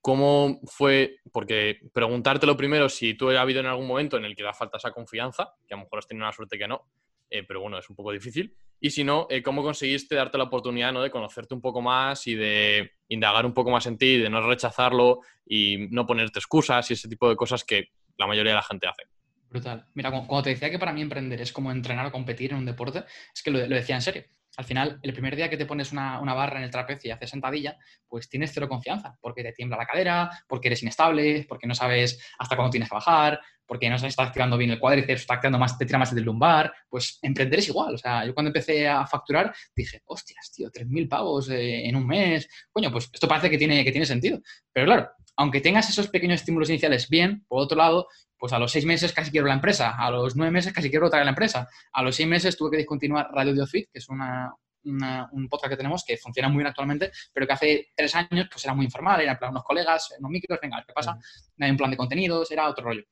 [0.01, 4.45] cómo fue, porque preguntarte primero si tú ha habido en algún momento en el que
[4.45, 6.87] da falta esa confianza, que a lo mejor has tenido una suerte que no,
[7.29, 8.55] eh, pero bueno, es un poco difícil.
[8.81, 11.03] Y si no, eh, cómo conseguiste darte la oportunidad ¿no?
[11.03, 14.47] de conocerte un poco más y de indagar un poco más en ti, de no
[14.47, 18.63] rechazarlo y no ponerte excusas y ese tipo de cosas que la mayoría de la
[18.63, 19.03] gente hace.
[19.51, 19.87] Brutal.
[19.95, 22.65] Mira, cuando te decía que para mí emprender es como entrenar o competir en un
[22.65, 23.05] deporte,
[23.35, 24.25] es que lo, decía en serio.
[24.57, 27.31] Al final, el primer día que te pones una, barra en el trapecio y haces
[27.31, 27.77] sentadilla,
[28.09, 32.19] pues tienes cero confianza, porque te tiembla la cadera, porque eres inestable, porque no sabes
[32.39, 35.77] hasta cuándo tienes que bajar, porque no se está activando bien el cuádriceps, está más,
[35.77, 36.73] te tira más del lumbar.
[36.89, 37.95] Pues emprender es igual.
[37.95, 42.07] O sea, yo cuando empecé a facturar dije, hostias, tío, 3.000 pavos eh, en un
[42.07, 42.49] mes.
[42.71, 44.41] Coño, pues esto parece que tiene, que tiene sentido.
[44.73, 48.71] Pero claro, aunque tengas esos pequeños estímulos iniciales bien, por otro lado, pues a los
[48.71, 51.69] seis meses casi quiero la empresa, a los nueve meses casi quiero otra la empresa,
[51.93, 54.53] a los seis meses tuve que discontinuar Radio Diofit, que es una,
[54.85, 58.65] un podcast que tenemos que funciona muy bien actualmente, pero que hace tres años pues
[58.65, 61.19] era muy informal, era en plan unos colegas, unos micros, venga, ¿qué pasa?
[61.57, 63.03] No hay un plan de contenidos, era otro rollo.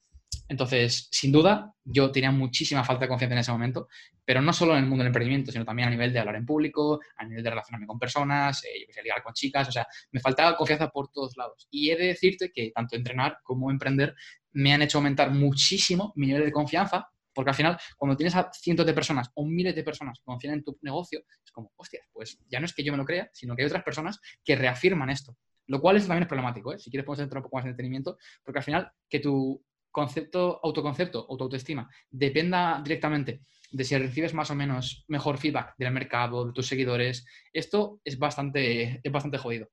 [0.49, 3.89] Entonces, sin duda, yo tenía muchísima falta de confianza en ese momento,
[4.25, 6.45] pero no solo en el mundo del emprendimiento, sino también a nivel de hablar en
[6.45, 10.21] público, a nivel de relacionarme con personas, eh, yo ligar con chicas, o sea, me
[10.21, 11.67] faltaba confianza por todos lados.
[11.71, 14.15] Y he de decirte que tanto entrenar como emprender
[14.55, 18.51] me han hecho aumentar muchísimo mi nivel de confianza, porque al final, cuando tienes a
[18.53, 22.01] cientos de personas o miles de personas que confían en tu negocio, es como, hostia,
[22.13, 24.57] pues ya no es que yo me lo crea, sino que hay otras personas que
[24.57, 25.37] reafirman esto.
[25.67, 26.79] Lo cual es, también es problemático, ¿eh?
[26.79, 30.61] si quieres podemos entrar un poco más en entretenimiento, porque al final que tu concepto,
[30.63, 36.53] autoconcepto, autoestima, dependa directamente de si recibes más o menos mejor feedback del mercado, de
[36.53, 39.69] tus seguidores, esto es bastante, es bastante jodido.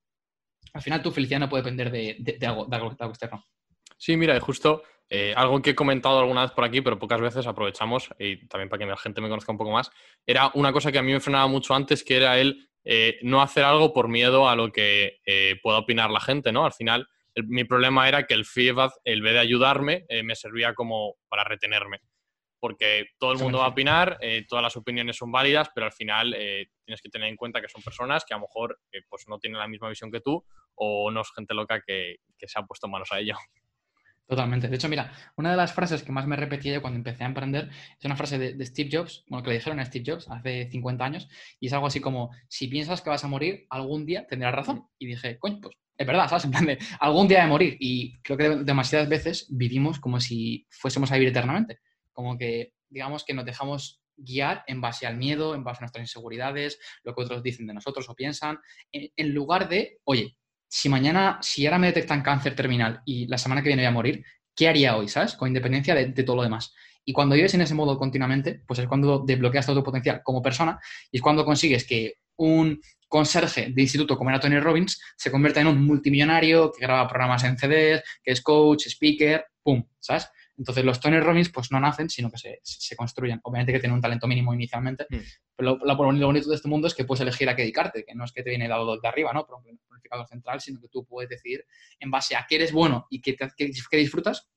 [0.74, 3.44] Al final tu felicidad no puede depender de, algo, de algo externo.
[4.01, 7.45] Sí, mira, justo eh, algo que he comentado alguna vez por aquí, pero pocas veces
[7.45, 9.91] aprovechamos, y también para que la gente me conozca un poco más,
[10.25, 13.43] era una cosa que a mí me frenaba mucho antes, que era el eh, no
[13.43, 16.65] hacer algo por miedo a lo que eh, pueda opinar la gente, ¿no?
[16.65, 17.07] Al final,
[17.45, 22.01] mi problema era que el feedback, el vez de ayudarme, me servía como para retenerme.
[22.59, 26.31] Porque todo el mundo va a opinar, todas las opiniones son válidas, pero al final
[26.31, 29.59] tienes que tener en cuenta que son personas que a lo mejor pues no tienen
[29.59, 30.43] la misma visión que tú
[30.75, 33.35] o no es gente loca que, que se ha puesto manos a ello.
[34.27, 34.69] Totalmente.
[34.69, 37.27] De hecho, mira, una de las frases que más me repetía yo cuando empecé a
[37.27, 40.69] emprender es una frase de, Steve Jobs, bueno, que le dijeron a Steve Jobs hace
[40.71, 41.27] 50 años,
[41.60, 44.88] y es algo así como, si piensas que vas a morir, algún día tendrás razón.
[44.97, 46.45] Y dije, coño, pues es verdad, ¿sabes?
[46.45, 47.75] En plan de, algún día de morir.
[47.79, 51.79] Y creo que demasiadas veces vivimos como si fuésemos a vivir eternamente.
[52.13, 56.03] Como que, digamos, que nos dejamos guiar en base al miedo, en base a nuestras
[56.03, 58.60] inseguridades, lo que otros dicen de nosotros o piensan,
[58.91, 60.38] en lugar de, oye,
[60.73, 63.91] si mañana, si ahora me detectan cáncer terminal y la semana que viene voy a
[63.91, 64.23] morir,
[64.55, 65.36] ¿qué haría hoy, sabes?
[65.36, 66.73] Con independencia de, todo lo demás.
[67.03, 70.41] Y cuando vives en ese modo continuamente, pues es cuando desbloqueas todo tu potencial como
[70.41, 70.79] persona
[71.12, 72.79] y es cuando consigues que un
[73.10, 77.43] conserje de instituto como era Tony Robbins se convierta en un multimillonario que graba programas
[77.43, 79.84] en CDs, que es coach, speaker, ¡pum!
[79.99, 80.29] ¿Sabes?
[80.57, 83.41] Entonces los Tony Robbins pues no nacen, sino que se, construyen.
[83.43, 85.17] Obviamente que tienen un talento mínimo inicialmente, mm.
[85.62, 88.32] Lo, bonito de este mundo es que puedes elegir a qué dedicarte, que no es
[88.32, 89.45] que te viene dado de arriba, ¿no?
[89.45, 91.65] Por un planificador central, sino que tú puedes decidir
[92.00, 93.38] en base a qué eres bueno y qué,
[93.91, 94.50] disfrutas,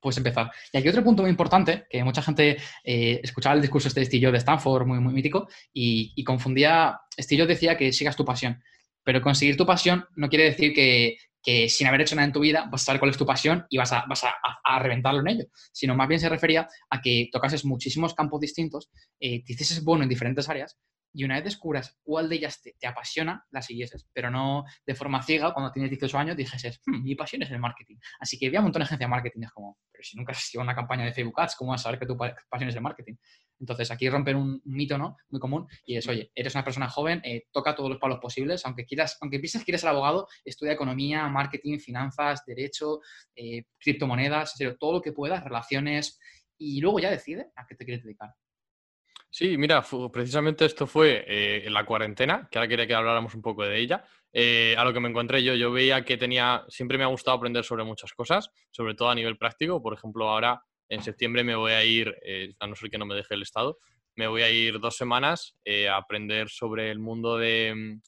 [0.00, 0.50] pues empezar.
[0.72, 4.06] Y aquí otro punto muy importante, que mucha gente eh, escuchaba el discurso este de
[4.06, 8.62] Steve de Stanford, muy, mítico, y, confundía, Steve decía que sigas tu pasión,
[9.02, 11.16] pero conseguir tu pasión no quiere decir que,
[11.48, 13.64] que sin haber hecho nada en tu vida vas a saber cuál es tu pasión
[13.70, 17.30] y vas a, vas a, reventarlo en ello, sino más bien se refería a que
[17.32, 20.78] tocases muchísimos campos distintos, eh, te hicieses bueno en diferentes áreas
[21.10, 25.22] y una vez descubras cuál de ellas te, apasiona, la siguieses, pero no de forma
[25.22, 27.96] ciega, cuando tienes 18 años, dijeses, hmm, mi pasión es el marketing.
[28.20, 30.38] Así que había un montón de agencias de marketing, es como, pero si nunca has
[30.38, 32.82] sido una campaña de Facebook Ads, ¿cómo vas a saber que tu pasión es el
[32.82, 33.14] marketing?
[33.60, 35.16] Entonces, aquí romper un mito, ¿no?
[35.30, 38.64] Muy común, y es, oye, eres una persona joven, eh, toca todos los palos posibles,
[38.64, 43.00] aunque quieras, aunque pienses que quieres ser abogado, estudia economía, marketing, finanzas, derecho,
[43.34, 46.18] eh, criptomonedas, todo lo que puedas, relaciones,
[46.56, 48.30] y luego ya decide a qué te quieres dedicar.
[49.30, 53.42] Sí, mira, precisamente esto fue eh, en la cuarentena, que ahora quería que habláramos un
[53.42, 54.04] poco de ella.
[54.76, 57.62] a lo que me encontré yo, yo veía que tenía, siempre me ha gustado aprender
[57.62, 59.82] sobre muchas cosas, sobre todo a nivel práctico.
[59.82, 63.06] Por ejemplo, ahora en septiembre me voy a ir, eh, a no ser que no
[63.06, 63.78] me deje el Estado,
[64.14, 68.00] me voy a ir dos semanas eh, a aprender sobre el mundo de,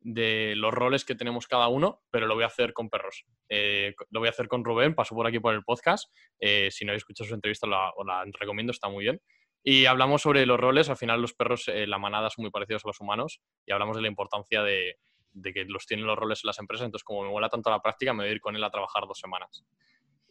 [0.00, 3.24] de, los roles que tenemos cada uno, pero lo voy a hacer con perros.
[3.48, 6.10] Eh, lo voy a hacer con Rubén, paso por aquí por el podcast.
[6.40, 9.20] si no habéis escuchado su entrevista, la, os la recomiendo, está muy bien.
[9.62, 12.88] Y hablamos sobre los roles, al final los perros, la manada son muy parecidos a
[12.88, 14.96] los humanos y hablamos de la importancia de,
[15.32, 17.80] de que los tienen los roles en las empresas, entonces como me mola tanto la
[17.80, 19.64] práctica, me voy a ir con él a trabajar dos semanas.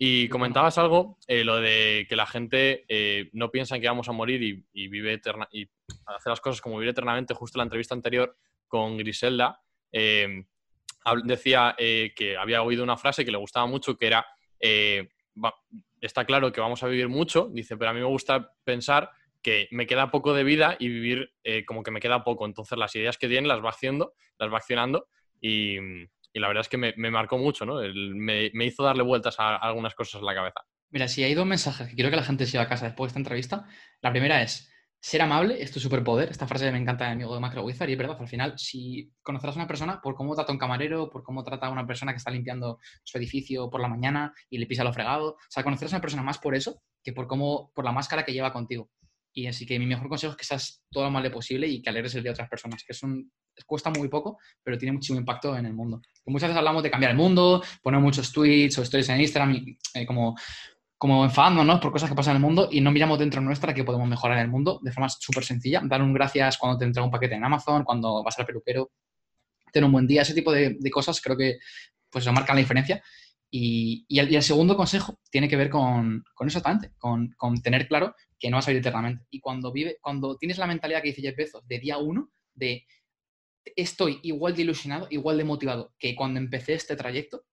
[0.01, 4.07] Y comentabas algo, eh, lo de que la gente eh, no piensa en que vamos
[4.07, 5.67] a morir y, vive eterna, y
[6.05, 7.33] hace las cosas como vivir eternamente.
[7.33, 8.37] Justo en la entrevista anterior
[8.69, 9.59] con Griselda,
[9.91, 10.45] eh,
[11.25, 14.25] decía que había oído una frase que le gustaba mucho, que era,
[15.99, 19.67] está claro que vamos a vivir mucho, dice, pero a mí me gusta pensar que
[19.71, 21.33] me queda poco de vida y vivir
[21.65, 22.45] como que me queda poco.
[22.45, 25.07] Entonces las ideas que tiene las va haciendo, las va accionando
[25.41, 25.77] y,
[26.33, 27.75] y la verdad es que me, marcó mucho, ¿no?
[27.93, 30.61] me, hizo darle vueltas a, algunas cosas en la cabeza.
[30.91, 33.07] Mira, si hay dos mensajes que quiero que la gente se lleve a casa después
[33.07, 33.65] de esta entrevista,
[34.01, 36.29] la primera es, ser amable es tu superpoder.
[36.29, 38.57] Esta frase me encanta de mi amigo de Macro Wizard y es verdad, al final,
[38.57, 41.85] si conocerás a una persona por cómo trata un camarero, por cómo trata a una
[41.85, 45.37] persona que está limpiando su edificio por la mañana y le pisa lo fregado, o
[45.49, 48.33] sea, conocerás a una persona más por eso que por cómo, por la máscara que
[48.33, 48.89] lleva contigo.
[49.33, 51.89] Y así que mi mejor consejo es que seas todo lo amable posible y que
[51.89, 53.31] alegres el día de otras personas, que es un,
[53.65, 56.01] cuesta muy poco, pero tiene muchísimo impacto en el mundo.
[56.25, 60.05] muchas veces hablamos de cambiar el mundo, poner muchos tweets o stories en Instagram, eh,
[60.05, 60.35] como,
[60.97, 63.83] como enfadándonos por cosas que pasan en el mundo y no miramos dentro nuestra que
[63.83, 65.81] podemos mejorar el mundo de forma súper sencilla.
[65.83, 68.91] Dar un gracias cuando te entrega un paquete en Amazon, cuando vas al peluquero,
[69.71, 71.59] tener un buen día, ese tipo de, cosas creo que
[72.09, 73.03] pues eso marcan la diferencia.
[73.51, 76.61] Y, el, segundo consejo tiene que ver con, con eso
[76.97, 79.25] con, con, tener claro que no vas a vivir eternamente.
[79.29, 82.85] Y cuando, vive, cuando tienes la mentalidad que dice Jeff Bezos de día uno, de
[83.75, 87.45] estoy igual de ilusionado, igual de motivado que cuando empecé este trayecto,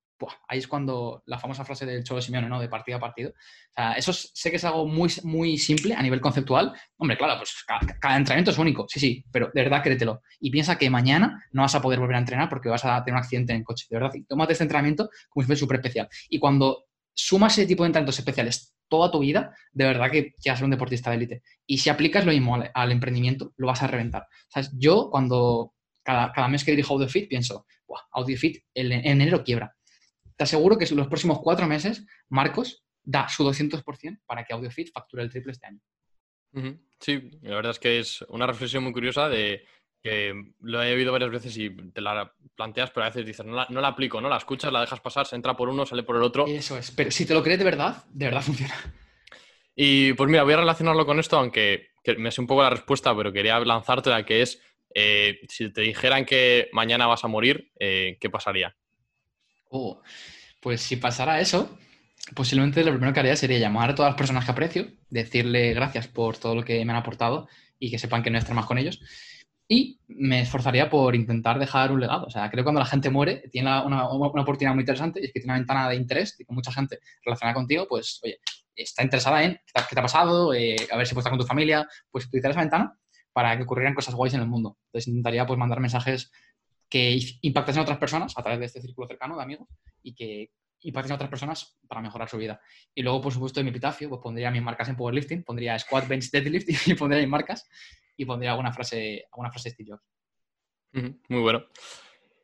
[0.48, 2.61] ahí es cuando la famosa frase del Cholo Simeone, ¿no?
[2.61, 3.31] De partido a partido.
[3.31, 3.33] O
[3.74, 6.72] sea, eso sé que es algo muy, muy simple a nivel conceptual.
[6.96, 10.22] Hombre, claro, pues cada, entrenamiento es único, sí, sí, pero de verdad créetelo.
[10.40, 13.16] Y piensa que mañana no vas a poder volver a entrenar porque vas a tener
[13.16, 13.87] un accidente en coche.
[13.90, 16.09] De verdad, y tómate este entrenamiento como si fuera súper especial.
[16.29, 20.59] Y cuando sumas ese tipo de entrenamientos especiales toda tu vida, de verdad que quieras
[20.59, 21.42] ser un deportista de élite.
[21.66, 24.26] Y si aplicas lo mismo al, emprendimiento, lo vas a reventar.
[24.48, 27.66] Sea, yo cuando cada, mes que dirijo AudioFit pienso,
[28.12, 29.75] AudioFit en enero quiebra.
[30.37, 34.92] Te aseguro que en los próximos cuatro meses, Marcos da su 200% para que AudioFit
[34.92, 35.81] facture el triple este año.
[37.01, 39.64] Sí, la verdad es que es una reflexión muy curiosa de
[40.03, 43.55] que lo he oído varias veces y te la planteas, pero a veces dices, no
[43.55, 44.29] la, no la aplico, ¿no?
[44.29, 46.46] La escuchas, la dejas pasar, se entra por uno, sale por el otro.
[46.46, 48.75] Eso es, pero si te lo crees de verdad, de verdad funciona.
[49.75, 53.14] Y pues mira, voy a relacionarlo con esto, aunque me sé un poco la respuesta,
[53.14, 54.62] pero quería lanzarte la que es,
[54.94, 58.75] eh, si te dijeran que mañana vas a morir, eh, ¿qué pasaría?
[59.78, 60.00] Oh,
[60.60, 61.76] pues si pasara eso,
[62.34, 66.08] posiblemente lo primero que haría sería llamar a todas las personas que aprecio, decirle gracias
[66.08, 67.46] por todo lo que me han aportado
[67.78, 69.00] y que sepan que no estar más con ellos.
[69.68, 72.24] Y me esforzaría por intentar dejar un legado.
[72.26, 75.26] O sea, creo que cuando la gente muere, tiene una, una, oportunidad muy interesante y
[75.26, 78.38] es que tiene una ventana de interés y con mucha gente relacionada contigo, pues, oye,
[78.74, 81.46] está interesada en qué te ha pasado, eh, a ver si puedes estar con tu
[81.46, 82.96] familia, pues utilizar esa ventana
[83.32, 84.78] para que ocurrieran cosas guays en el mundo.
[84.86, 86.30] Entonces intentaría pues mandar mensajes
[86.88, 89.68] que impactasen a otras personas a través de este círculo cercano de amigos
[90.03, 92.61] y que impacten a otras personas para mejorar su vida.
[92.94, 96.07] Y luego, por supuesto, en mi epitafio, pues pondría mis marcas en powerlifting, pondría squat,
[96.07, 97.68] bench, deadlift y pondría mis marcas
[98.16, 100.01] y pondría alguna frase, alguna frase estilo.
[101.29, 101.66] Muy bueno.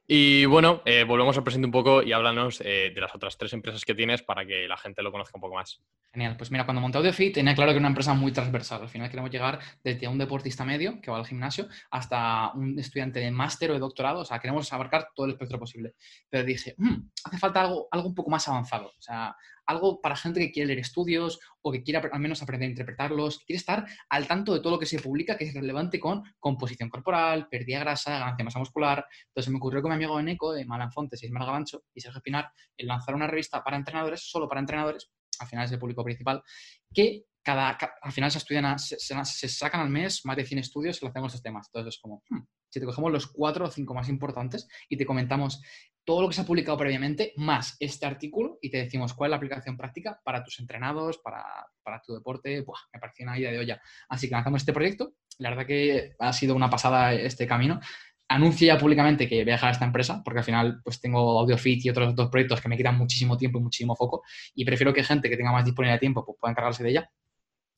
[0.06, 3.52] Y bueno, eh, volvemos al presente un poco y háblanos eh, de las otras tres
[3.52, 5.80] empresas que tienes para que la gente lo conozca un poco más.
[6.12, 8.82] Genial, pues mira, cuando monté AudioFit tenía claro que era una empresa muy transversal.
[8.82, 13.20] Al final queremos llegar desde un deportista medio que va al gimnasio hasta un estudiante
[13.20, 14.20] de máster o de doctorado.
[14.20, 15.94] O sea, queremos abarcar todo el espectro posible.
[16.28, 18.88] Pero dije, mm, hace falta algo, algo un poco más avanzado.
[18.88, 19.34] O sea,
[19.72, 23.40] algo para gente que quiere leer estudios o que quiera al menos aprender a interpretarlos,
[23.40, 26.88] quiere estar al tanto de todo lo que se publica que es relevante con composición
[26.88, 29.04] corporal, pérdida de grasa, ganancia masa muscular.
[29.28, 32.86] Entonces me ocurrió con mi amigo Eneco de Malanfontes, Ismael Gavancho y Sergio Pinar el
[32.86, 36.42] lanzar una revista para entrenadores, solo para entrenadores, al final es el público principal,
[36.92, 41.22] que cada, al final se estudian, se, sacan al mes más de 100 estudios relacionados
[41.22, 41.66] con estos temas.
[41.68, 45.04] Entonces es como, hmm, si te cogemos los cuatro o cinco más importantes y te
[45.04, 45.60] comentamos
[46.04, 49.30] todo lo que se ha publicado previamente, más este artículo, y te decimos cuál es
[49.30, 53.80] la aplicación práctica para tus entrenados, para, tu deporte, me pareció una idea de olla.
[54.08, 55.14] Así que lanzamos este proyecto.
[55.38, 57.80] La verdad que ha sido una pasada este camino.
[58.28, 61.84] Anuncio ya públicamente que voy a dejar esta empresa, porque al final pues tengo AudioFit
[61.84, 64.22] y otros dos proyectos que me quitan muchísimo tiempo y muchísimo foco,
[64.54, 67.10] y prefiero que gente que tenga más disponibilidad de tiempo pues, pueda encargarse de ella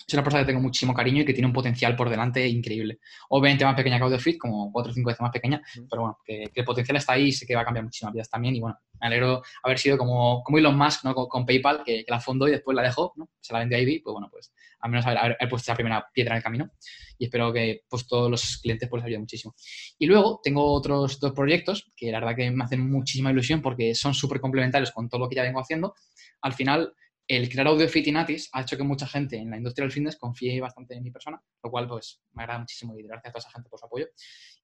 [0.06, 2.98] es una persona que tengo muchísimo cariño y que tiene un potencial por delante increíble.
[3.30, 6.50] Obviamente más pequeña que AudioFit, como 4 o 5 veces más pequeña, pero bueno, que,
[6.54, 8.56] el potencial está ahí y sé que va a cambiar muchísimas vidas también.
[8.56, 11.14] Y bueno, me alegro haber sido como, como Elon Musk ¿no?
[11.14, 13.28] con, PayPal, que, la fundó y después la dejó, ¿no?
[13.40, 16.32] se la vendió a Ivy, pues bueno, pues al menos haber, puesto esa primera piedra
[16.32, 16.70] en el camino.
[17.16, 19.54] Y espero que pues todos los clientes pues les ayude muchísimo.
[19.98, 23.94] Y luego tengo otros dos proyectos que la verdad que me hacen muchísima ilusión porque
[23.94, 25.94] son súper complementarios con todo lo que ya vengo haciendo.
[26.42, 26.92] Al final
[27.26, 29.92] el crear audio fit y natis ha hecho que mucha gente en la industria del
[29.92, 33.32] fitness confíe bastante en mi persona, lo cual pues me agrada muchísimo y gracias a
[33.32, 34.06] toda esa gente por su apoyo.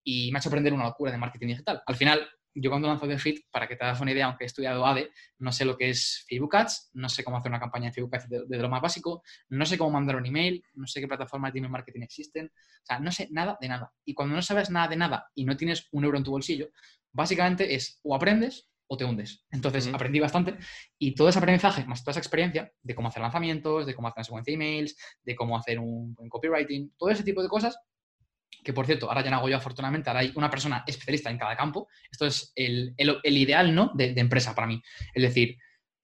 [0.02, 1.82] Y me ha hecho aprender una locura de marketing digital.
[1.86, 4.84] Al final, yo cuando lanzo fit para que te hagas una idea, aunque he estudiado
[4.84, 7.92] ADE, no sé lo que es Facebook Ads, no sé cómo hacer una campaña de
[7.92, 11.08] Facebook Ads de, lo más básico, no sé cómo mandar un email, no sé qué
[11.08, 13.92] plataformas de email marketing existen, o sea, no sé nada de nada.
[14.04, 16.70] Y cuando no sabes nada de nada y no tienes un euro en tu bolsillo,
[17.12, 19.46] básicamente es o aprendes o te hundes.
[19.52, 20.56] Entonces aprendí bastante
[20.98, 24.18] y todo ese aprendizaje, más toda esa experiencia de cómo hacer lanzamientos, de cómo hacer
[24.18, 27.78] una secuencia de emails, de cómo hacer un buen copywriting, todo ese tipo de cosas,
[28.64, 31.38] que por cierto, ahora ya no hago yo afortunadamente, ahora hay una persona especialista en
[31.38, 31.86] cada campo.
[32.10, 33.92] Esto es el, ideal, ¿no?
[33.94, 34.82] De, de, empresa para mí.
[35.14, 35.56] Es decir,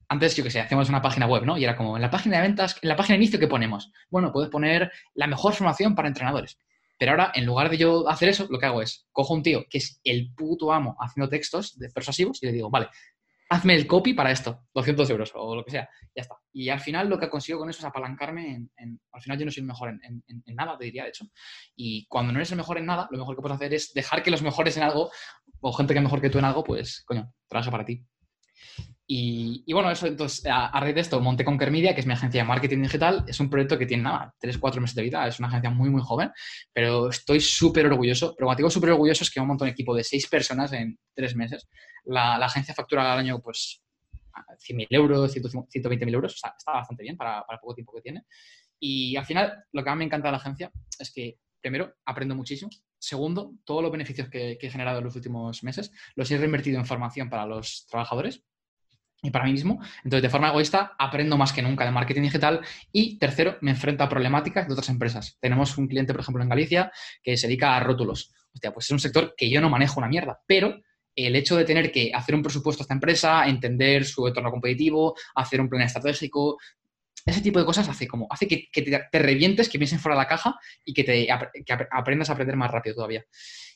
[0.09, 1.59] antes, yo que sé, hacíamos una página web, ¿no?
[1.59, 3.91] Y era como, en la página de ventas, en la página de inicio, ¿qué ponemos?
[4.09, 6.61] Bueno, puedes poner la mejor formación para entrenadores.
[6.99, 9.65] Pero ahora, en lugar de yo hacer eso, lo que hago es, cojo un tío
[9.69, 12.89] que es el puto amo haciendo textos de persuasivos y le digo, vale,
[13.49, 16.37] hazme el copy para esto, 200 euros o lo que sea, ya está.
[16.53, 19.51] Y al final lo que consigo con eso es apalancarme en, al final yo no
[19.51, 21.27] soy el mejor en, nada, te diría, de hecho.
[21.77, 24.23] Y cuando no eres el mejor en nada, lo mejor que puedes hacer es dejar
[24.23, 25.11] que los mejores en algo,
[25.61, 28.05] o gente que es mejor que tú en algo, pues, coño, trabaja para ti.
[29.09, 32.43] Y, bueno, eso entonces, a, raíz de esto, monté Conquer Media, que es mi agencia
[32.43, 33.25] de marketing digital.
[33.29, 35.29] Es un proyecto que tiene nada, 3, 4 meses de vida.
[35.29, 36.33] Es una agencia muy, muy joven,
[36.73, 38.35] pero estoy súper orgulloso.
[38.37, 40.99] Pero cuando digo súper orgulloso es que un montón de equipo de 6 personas en
[41.15, 41.69] 3 meses.
[42.05, 43.81] La, agencia factura al año, pues,
[44.69, 46.35] 100.000 euros, 120.000 euros.
[46.35, 48.25] O sea, está bastante bien para, para poco tiempo que tiene.
[48.81, 52.35] Y al final, lo que más me encanta de la agencia es que, primero, aprendo
[52.35, 52.71] muchísimo.
[52.99, 56.81] Segundo, todos los beneficios que, que he generado en los últimos meses los he reinvertido
[56.81, 58.43] en formación para los trabajadores
[59.23, 59.81] y para mí mismo.
[60.05, 62.61] Entonces, de forma egoísta, aprendo más que nunca de marketing digital.
[62.93, 65.37] Y tercero, me enfrento a problemáticas de otras empresas.
[65.41, 68.33] Tenemos un cliente, por ejemplo, en Galicia, que se dedica a rótulos.
[68.55, 70.81] Hostia, pues es un sector que yo no manejo una mierda, pero
[71.15, 75.15] el hecho de tener que hacer un presupuesto a esta empresa, entender su entorno competitivo,
[75.35, 76.59] hacer un plan estratégico,
[77.25, 80.29] ese tipo de cosas hace como hace que, te, revientes, que pienses fuera de la
[80.29, 81.29] caja y que, te,
[81.91, 83.25] aprendas a aprender más rápido todavía.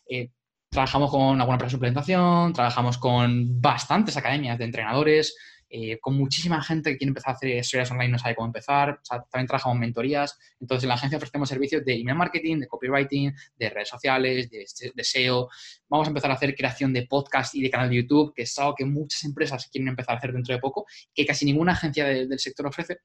[0.09, 0.31] Eh,
[0.71, 5.35] Trabajamos con alguna empresa de suplementación, trabajamos con bastantes academias de entrenadores
[5.73, 9.01] eh, con muchísima gente que quiere empezar a hacer historias online, no sabe cómo empezar.
[9.31, 10.37] también trabajamos en mentorías.
[10.59, 14.67] Entonces, en la agencia ofrecemos servicios de email marketing, de copywriting, de redes sociales, de,
[14.93, 15.49] de SEO.
[15.89, 18.59] Vamos a empezar a hacer creación de podcast y de canal de YouTube, que es
[18.59, 22.05] algo que muchas empresas quieren empezar a hacer dentro de poco, que casi ninguna agencia
[22.05, 22.99] del sector ofrece.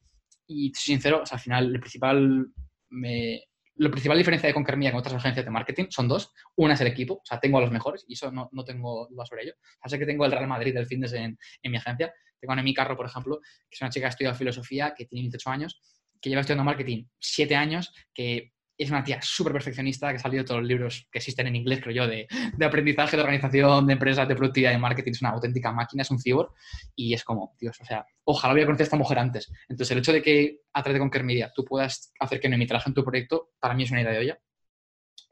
[0.48, 2.48] Y, soy sincero, al final, el principal
[2.90, 3.44] me,
[3.78, 6.32] la principal diferencia de Conquermía con otras agencias de marketing son dos.
[6.56, 9.08] Una es el equipo, o sea, tengo a los mejores y eso no, no tengo
[9.10, 9.54] dudas sobre ello.
[9.84, 12.14] O sé que tengo el Real Madrid del fitness en, en mi agencia.
[12.40, 15.06] Tengo a mi Carro, por ejemplo, que es una chica que ha estudiado filosofía, que
[15.06, 15.82] tiene 18 años,
[16.22, 20.44] que lleva estudiando marketing 7 años, que es una tía súper perfeccionista que ha salido
[20.44, 23.94] todos los libros que existen en inglés, creo yo, de, de, aprendizaje, de organización, de
[23.94, 25.12] empresas, de productividad, de marketing.
[25.12, 26.52] Es una auténtica máquina, es un cyborg
[26.96, 29.52] y es como, Dios, o sea, ojalá hubiera conocido a esta mujer antes.
[29.70, 32.58] Entonces, el hecho de que a través de Conquer Media tú puedas hacer que no
[32.58, 34.40] mi trabajo en tu proyecto, para mí es una idea de olla.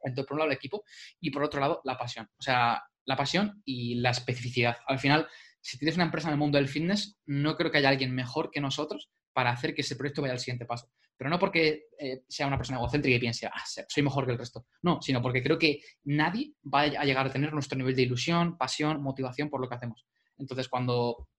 [0.04, 0.84] Entonces, por un lado, el equipo
[1.20, 2.30] y por otro lado, la pasión.
[2.38, 4.78] O sea, la pasión y la especificidad.
[4.88, 5.28] Al final,
[5.62, 8.52] si tienes una empresa en el mundo del fitness, no creo que haya alguien mejor
[8.52, 10.90] que nosotros para hacer que ese proyecto vaya al siguiente paso.
[11.18, 14.38] Pero no porque eh, sea una persona egocéntrica y piense, ah, soy mejor que el
[14.38, 14.66] resto.
[14.82, 18.58] No, sino porque creo que nadie va a llegar a tener nuestro nivel de ilusión,
[18.58, 20.06] pasión, motivación por lo que hacemos.
[20.38, 21.30] Entonces, cuando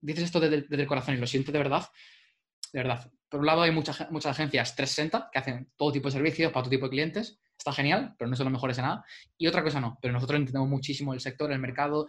[0.00, 1.86] dices esto desde, el corazón y lo siento de verdad,
[2.72, 3.10] de verdad.
[3.28, 6.62] Por un lado, hay muchas, muchas agencias 360 que hacen todo tipo de servicios para
[6.62, 7.40] todo tipo de clientes.
[7.56, 9.04] Está genial, pero no son los mejores en nada.
[9.38, 12.06] Y otra cosa no, pero nosotros entendemos muchísimo el sector, el mercado,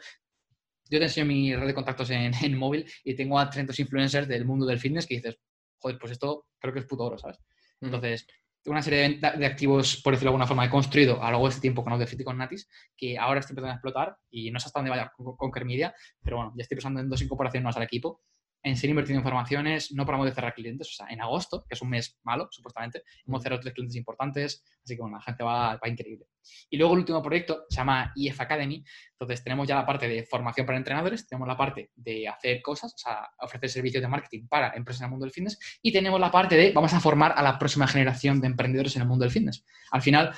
[0.90, 4.28] yo te enseño mi red de contactos en, en, móvil y tengo a 300 influencers
[4.28, 5.40] del mundo del fitness que dices,
[5.86, 7.38] joder, pues esto creo que es puto oro, ¿sabes?
[7.80, 8.26] Entonces,
[8.66, 11.50] una serie de, activos, por decirlo de alguna forma, he construido a lo largo de
[11.50, 12.68] este tiempo con Audacity y con Natis,
[12.98, 15.94] que ahora estoy empezando a explotar y no sé hasta dónde vaya con, con Kermedia,
[16.24, 18.22] pero bueno, ya estoy pensando en dos incorporaciones más al equipo
[18.66, 20.90] en seguir invirtiendo en formaciones, no paramos de cerrar clientes.
[20.90, 24.64] O sea, en agosto, que es un mes malo, supuestamente, hemos cerrado tres clientes importantes,
[24.84, 26.26] así que bueno, la gente va, va, increíble.
[26.72, 28.84] Y luego el último proyecto se llama EF Academy.
[29.12, 32.96] Entonces tenemos ya la parte de formación para entrenadores, tenemos la parte de hacer cosas,
[32.96, 36.20] o sea, ofrecer servicios de marketing para empresas en el mundo del fitness y tenemos
[36.20, 39.26] la parte de vamos a formar a la próxima generación de emprendedores en el mundo
[39.26, 39.64] del fitness.
[39.92, 40.34] Al final,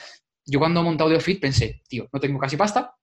[0.45, 2.93] yo cuando he montado AudioFit pensé, tío, no tengo casi pasta,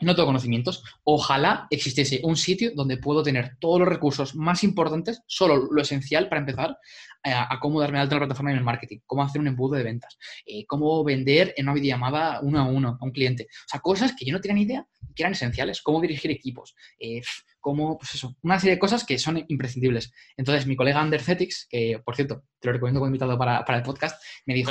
[0.00, 0.82] no tengo conocimientos.
[1.04, 6.28] Ojalá existiese un sitio donde puedo tener todos los recursos más importantes, solo lo esencial
[6.28, 6.78] para empezar
[7.24, 9.82] eh, a, cómo darme alta la plataforma en el marketing, cómo hacer un embudo de
[9.82, 13.48] ventas, eh, cómo vender en una videollamada uno a uno a un cliente.
[13.50, 16.76] O sea, cosas que yo no tenía ni idea que eran esenciales, cómo dirigir equipos,
[16.98, 17.20] eh,
[17.60, 20.12] cómo, pues eso, una serie de cosas que son imprescindibles.
[20.36, 23.84] Entonces, mi colega Undercetics, que por cierto, te lo recomiendo como invitado para, para el
[23.84, 24.70] podcast, me dijo...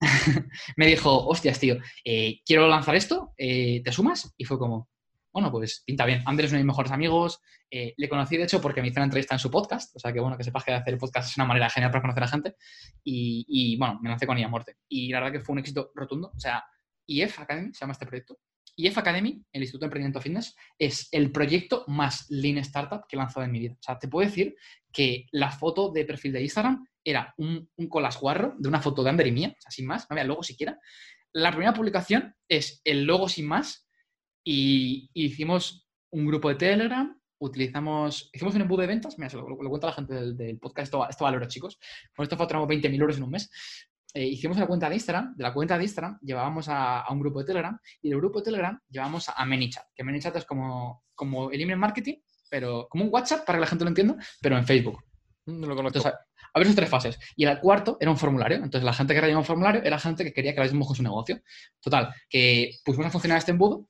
[0.76, 1.76] me dijo, hostias, tío,
[2.44, 4.34] quiero lanzar esto, ¿te sumas?
[4.36, 4.88] Y fue como,
[5.36, 6.22] bueno, pues pinta bien.
[6.24, 7.42] Andrés es uno de mis mejores amigos.
[7.70, 9.94] Eh, le conocí, de hecho, porque me hizo una entrevista en su podcast.
[9.94, 12.22] O sea, que bueno, que sepas que hacer podcast es una manera genial para conocer
[12.22, 12.54] a gente.
[13.04, 14.78] Y, bueno, me lancé con ella a muerte.
[14.88, 16.32] Y la verdad que fue un éxito rotundo.
[16.34, 16.64] O sea,
[17.06, 18.38] IF Academy se llama este proyecto.
[18.76, 23.18] IF Academy, el Instituto de Emprendimiento Fitness, es el proyecto más lean startup que he
[23.18, 23.74] lanzado en mi vida.
[23.74, 24.54] O sea, te puedo decir
[24.92, 29.10] que la foto de perfil de Instagram era un, un colasguarro de una foto de
[29.10, 30.78] Ander y mía, o sea, sin más, no había logo siquiera.
[31.32, 33.86] La primera publicación es el logo sin más
[34.42, 39.68] y, hicimos un grupo de Telegram, utilizamos, hicimos un embudo de ventas, mira, lo, lo,
[39.68, 41.78] cuenta la gente del, podcast, esto, esto vale chicos,
[42.14, 43.50] con esto facturamos 20.000 euros en un mes.
[44.16, 47.40] Eh, hicimos la cuenta de Instagram, de la cuenta de Instagram llevábamos a, un grupo
[47.40, 51.50] de Telegram y del grupo de Telegram llevamos a, ManyChat, que ManyChat es como, como
[51.50, 52.14] el email marketing,
[52.48, 55.04] pero como un WhatsApp, para que la gente lo entienda, pero en Facebook.
[55.44, 55.98] No lo conozco.
[55.98, 56.14] Entonces,
[56.54, 57.18] a ver sus tres fases.
[57.36, 58.56] Y el cuarto era un formulario.
[58.56, 61.02] Entonces, la gente que rellenaba un formulario era gente que quería que lo con su
[61.02, 61.42] negocio.
[61.78, 63.86] Total, que pusimos a funcionar este embudo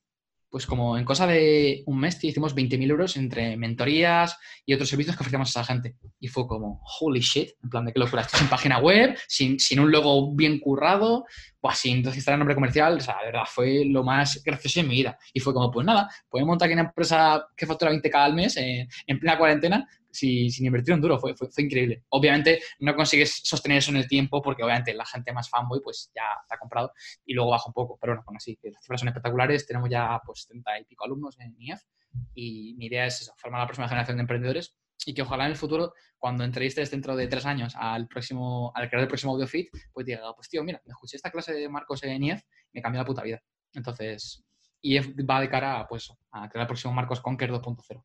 [0.56, 5.14] pues como en cosa de un mes hicimos 20.000 euros entre mentorías y otros servicios
[5.14, 5.96] que ofrecíamos a esa gente.
[6.18, 8.22] Y fue como, holy shit, en plan de qué locura.
[8.22, 11.26] Esto sin página web, sin, sin un logo bien currado,
[11.60, 12.96] o sin registrar el nombre comercial.
[12.96, 15.18] O sea, de verdad, fue lo más gracioso en mi vida.
[15.34, 18.56] Y fue como, pues nada, podemos montar aquí una empresa que factura 20k al mes
[18.56, 19.86] en plena cuarentena
[20.18, 22.04] sin, invertir un duro, fue, fue, increíble.
[22.10, 26.10] Obviamente no consigues sostener eso en el tiempo porque obviamente la gente más fanboy pues
[26.14, 26.92] ya te ha comprado
[27.24, 30.20] y luego baja un poco, pero bueno, con así, las cifras son espectaculares, tenemos ya
[30.24, 31.80] pues 30 y pico alumnos en IEF
[32.34, 35.52] y mi idea es eso, formar la próxima generación de emprendedores y que ojalá en
[35.52, 39.68] el futuro, cuando entrevistes dentro de tres años al próximo, al creador del próximo AudioFit,
[39.92, 42.42] pues diga, pues tío, mira, me escuché esta clase de Marcos en IEF,
[42.72, 43.42] me cambió la puta vida.
[43.72, 44.44] Entonces,
[44.80, 48.04] IEF va de cara pues, a crear el próximo Marcos Conquer 2.0.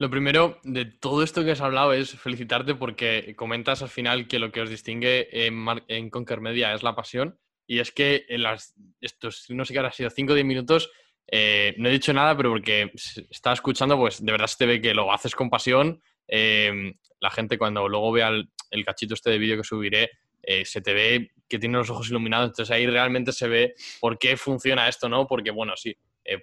[0.00, 4.38] Lo primero de todo esto que has hablado es felicitarte porque comentas al final que
[4.38, 7.38] lo que os distingue en, en Conquer Media es la pasión.
[7.66, 10.90] Y es que en las, estos, no sé qué ha sido 5 o 10 minutos,
[11.30, 12.92] eh, no he dicho nada, pero porque
[13.30, 16.00] estaba escuchando, pues de verdad se te ve que lo haces con pasión.
[16.28, 20.10] Eh, la gente cuando luego vea el, cachito este de vídeo que subiré,
[20.42, 22.50] eh, se te ve que tiene los ojos iluminados.
[22.50, 25.26] Entonces ahí realmente se ve por qué funciona esto, ¿no?
[25.26, 25.94] Porque, bueno, sí,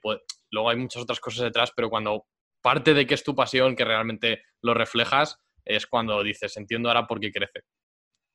[0.02, 0.20] pues,
[0.52, 2.26] luego hay muchas otras cosas detrás, pero cuando
[2.66, 7.06] parte de que es tu pasión, que realmente lo reflejas, es cuando dices, entiendo ahora
[7.06, 7.62] por qué crece.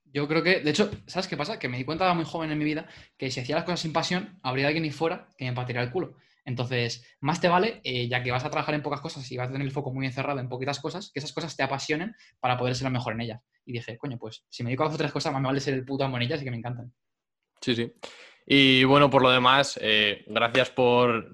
[0.05, 1.59] Yo creo que, de hecho, ¿sabes qué pasa?
[1.59, 2.87] Que me di cuenta muy joven en mi vida
[3.19, 5.91] que si hacía las cosas sin pasión, habría alguien ahí fuera que me patiera el
[5.91, 6.15] culo.
[6.45, 9.49] Entonces, más te vale, eh, ya que vas a trabajar en pocas cosas y vas
[9.49, 12.57] a tener el foco muy encerrado en poquitas cosas, que esas cosas te apasionen para
[12.57, 13.41] poder ser lo mejor en ellas.
[13.65, 15.75] Y dije, coño, pues si me dedico a hacer tres cosas, más me vale ser
[15.75, 16.93] el puto amo en ellas y que me encantan.
[17.61, 17.93] Sí, sí.
[18.47, 21.33] Y bueno, por lo demás, eh, gracias por,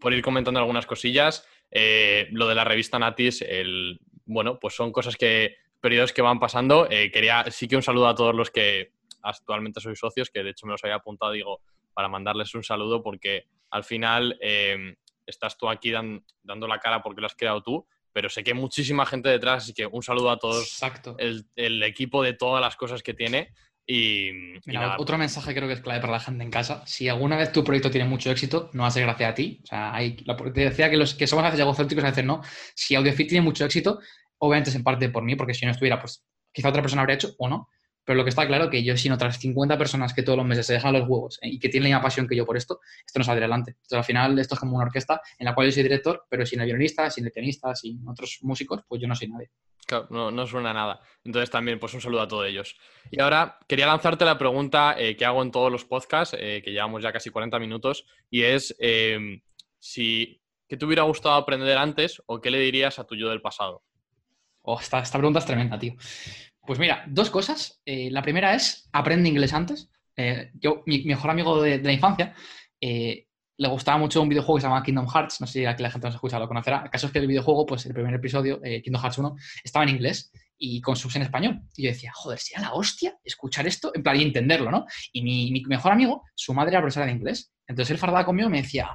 [0.00, 1.46] por ir comentando algunas cosillas.
[1.70, 6.38] Eh, lo de la revista Natis, el, bueno, pues son cosas que, periodos que van
[6.40, 6.88] pasando.
[6.88, 8.92] quería, sí que un saludo a todos los que
[9.22, 11.60] actualmente sois socios, que de hecho me los había apuntado, digo,
[11.94, 14.94] para mandarles un saludo porque al final em,
[15.26, 18.58] estás tú aquí dando la cara porque lo has creado tú, pero sé que hay
[18.58, 21.16] muchísima gente detrás, así que un saludo a todos, Exacto.
[21.18, 23.52] El, equipo de todas las cosas que tiene.
[23.86, 24.30] Y,
[24.98, 26.82] otro mensaje creo que es clave para la gente en casa.
[26.86, 29.60] Si alguna vez tu proyecto tiene mucho éxito, no va a ser gracias a ti.
[29.62, 32.40] O sea, hay, te decía que los que somos haces egocéntricos a veces no.
[32.74, 34.00] Si AudioFit tiene mucho éxito,
[34.38, 37.16] obviamente es en parte por mí, porque si no estuviera, pues quizá otra persona habría
[37.16, 37.68] hecho o no.
[38.04, 40.46] Pero lo que está claro es que yo sin otras 50 personas que todos los
[40.46, 42.56] meses se dejan los huevos eh, y que tienen la misma pasión que yo por
[42.56, 43.72] esto, esto no sale adelante.
[43.72, 46.44] Entonces, al final, esto es como una orquesta en la cual yo soy director, pero
[46.44, 49.50] sin el violinista, sin el pianista, sin otros músicos, pues yo no soy nadie.
[49.86, 51.00] Claro, no, suena nada.
[51.24, 52.76] Entonces también, pues un saludo a todos ellos.
[53.10, 56.72] Y ahora quería lanzarte la pregunta eh, que hago en todos los podcasts, eh, que
[56.72, 58.74] llevamos ya casi 40 minutos, y es
[59.78, 63.40] si ¿qué te hubiera gustado aprender antes o qué le dirías a tu yo del
[63.40, 63.82] pasado?
[64.62, 65.94] Oh, esta, esta pregunta es tremenda, tío.
[66.66, 67.80] Pues mira, dos cosas.
[67.84, 69.90] Eh, la primera es aprende inglés antes.
[70.16, 72.34] Eh, yo, mi, mejor amigo de, la infancia,
[72.80, 75.40] eh, le gustaba mucho un videojuego que se llama Kingdom Hearts.
[75.40, 76.82] No sé si aquí la gente nos escucha lo conocerá.
[76.84, 79.90] El caso es que el videojuego, pues el primer episodio, Kingdom Hearts 1, estaba en
[79.90, 81.60] inglés y con subs en español.
[81.76, 84.86] Y yo decía, joder, sea la hostia escuchar esto, en plan, y entenderlo, ¿no?
[85.12, 87.52] Y mi, mejor amigo, su madre era profesora de inglés.
[87.66, 88.90] Entonces él fardaba conmigo y me decía,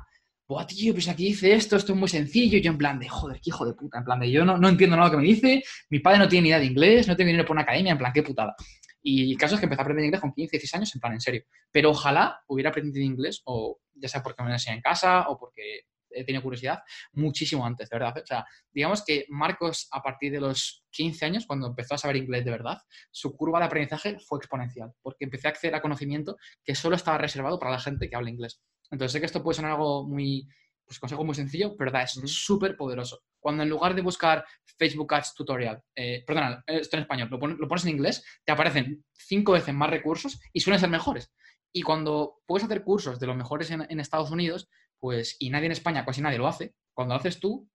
[0.50, 2.58] Buah, tío, pues aquí dice esto, esto es muy sencillo.
[2.58, 4.00] Yo en plan de, joder, qué hijo de puta.
[4.00, 5.64] En plan de, yo no, no entiendo nada que me dice.
[5.92, 7.92] Mi padre no tiene ni idea de inglés, no tengo dinero por una academia.
[7.92, 8.56] En plan, qué putada.
[9.04, 11.14] Y el caso es que empecé a aprender inglés con 15, 16 años, en plan,
[11.14, 11.44] en serio.
[11.72, 15.38] Pero ojalá hubiera aprendido inglés, o ya sea porque me lo enseñé en casa o
[15.38, 16.80] porque he tenido curiosidad,
[17.14, 18.18] muchísimo antes, de verdad.
[18.20, 22.18] O sea, digamos que Marcos, a partir de los 15 años, cuando empezó a saber
[22.18, 22.80] inglés de verdad,
[23.12, 27.20] su curva de aprendizaje fue exponencial, porque empecé a acceder a conocimiento que solo estaba
[27.20, 28.60] reservado para la gente que habla inglés.
[28.92, 30.48] Entonces sé que esto puede sonar algo muy,
[30.90, 33.22] pues consejo muy sencillo, pero da, es súper poderoso.
[33.40, 34.44] Cuando en lugar de buscar
[34.78, 39.52] Facebook Ads Tutorial, eh, perdona, esto en español, lo pones, en inglés, te aparecen cinco
[39.52, 41.32] veces más recursos y suelen ser mejores.
[41.72, 44.68] Y cuando puedes hacer cursos de los mejores en, Estados Unidos,
[45.00, 47.70] pues, y nadie en España, casi nadie lo hace, cuando lo haces tú,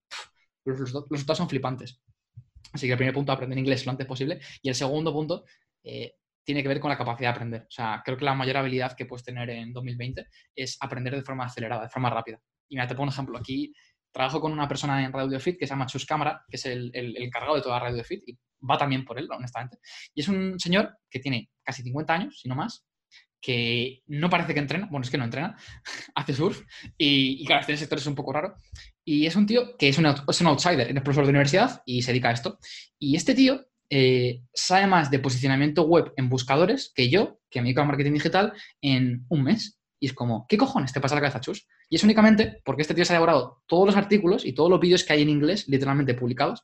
[0.64, 2.00] los, resultados son flipantes.
[2.72, 4.40] Así que el primer punto, aprender inglés lo antes posible.
[4.60, 5.44] Y el segundo punto,
[5.84, 7.62] eh, tiene que ver con la capacidad de aprender.
[7.62, 11.22] O sea, creo que la mayor habilidad que puedes tener en 2020 es aprender de
[11.22, 12.38] forma acelerada, de forma rápida.
[12.68, 13.38] Y me te pongo un ejemplo.
[13.38, 13.72] Aquí
[14.12, 16.90] trabajo con una persona en Radio Fit que se llama Chus Cámara, que es el,
[16.94, 18.38] el, encargado de toda Radio Fit y
[18.70, 19.78] va también por él, honestamente.
[20.14, 22.86] Y es un señor que tiene casi 50 años, si no más,
[23.40, 25.56] que no parece que entrena, bueno, es que no entrena,
[26.14, 26.62] hace surf
[26.96, 28.54] y, y claro, este sector es un poco raro.
[29.04, 32.00] Y es un tío que es un, es un outsider, es profesor de universidad y
[32.02, 32.58] se dedica a esto.
[32.98, 37.66] Y este tío eh, sabe más de posicionamiento web en buscadores que yo, que me
[37.66, 39.78] dedico al marketing digital, en un mes.
[40.00, 41.66] Y es como, ¿qué cojones te pasa la cabeza, Chus?
[41.88, 44.80] Y es únicamente porque este tío se ha elaborado todos los artículos y todos los
[44.80, 46.62] vídeos que hay en inglés, literalmente publicados,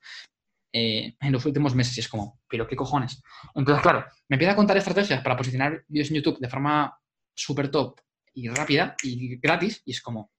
[0.72, 1.96] eh, en los últimos meses.
[1.96, 3.22] Y es como, ¿pero qué cojones?
[3.54, 6.98] Entonces, claro, me empieza a contar estrategias para posicionar vídeos en YouTube de forma
[7.34, 8.00] súper top
[8.34, 9.82] y rápida y gratis.
[9.84, 10.32] Y es como,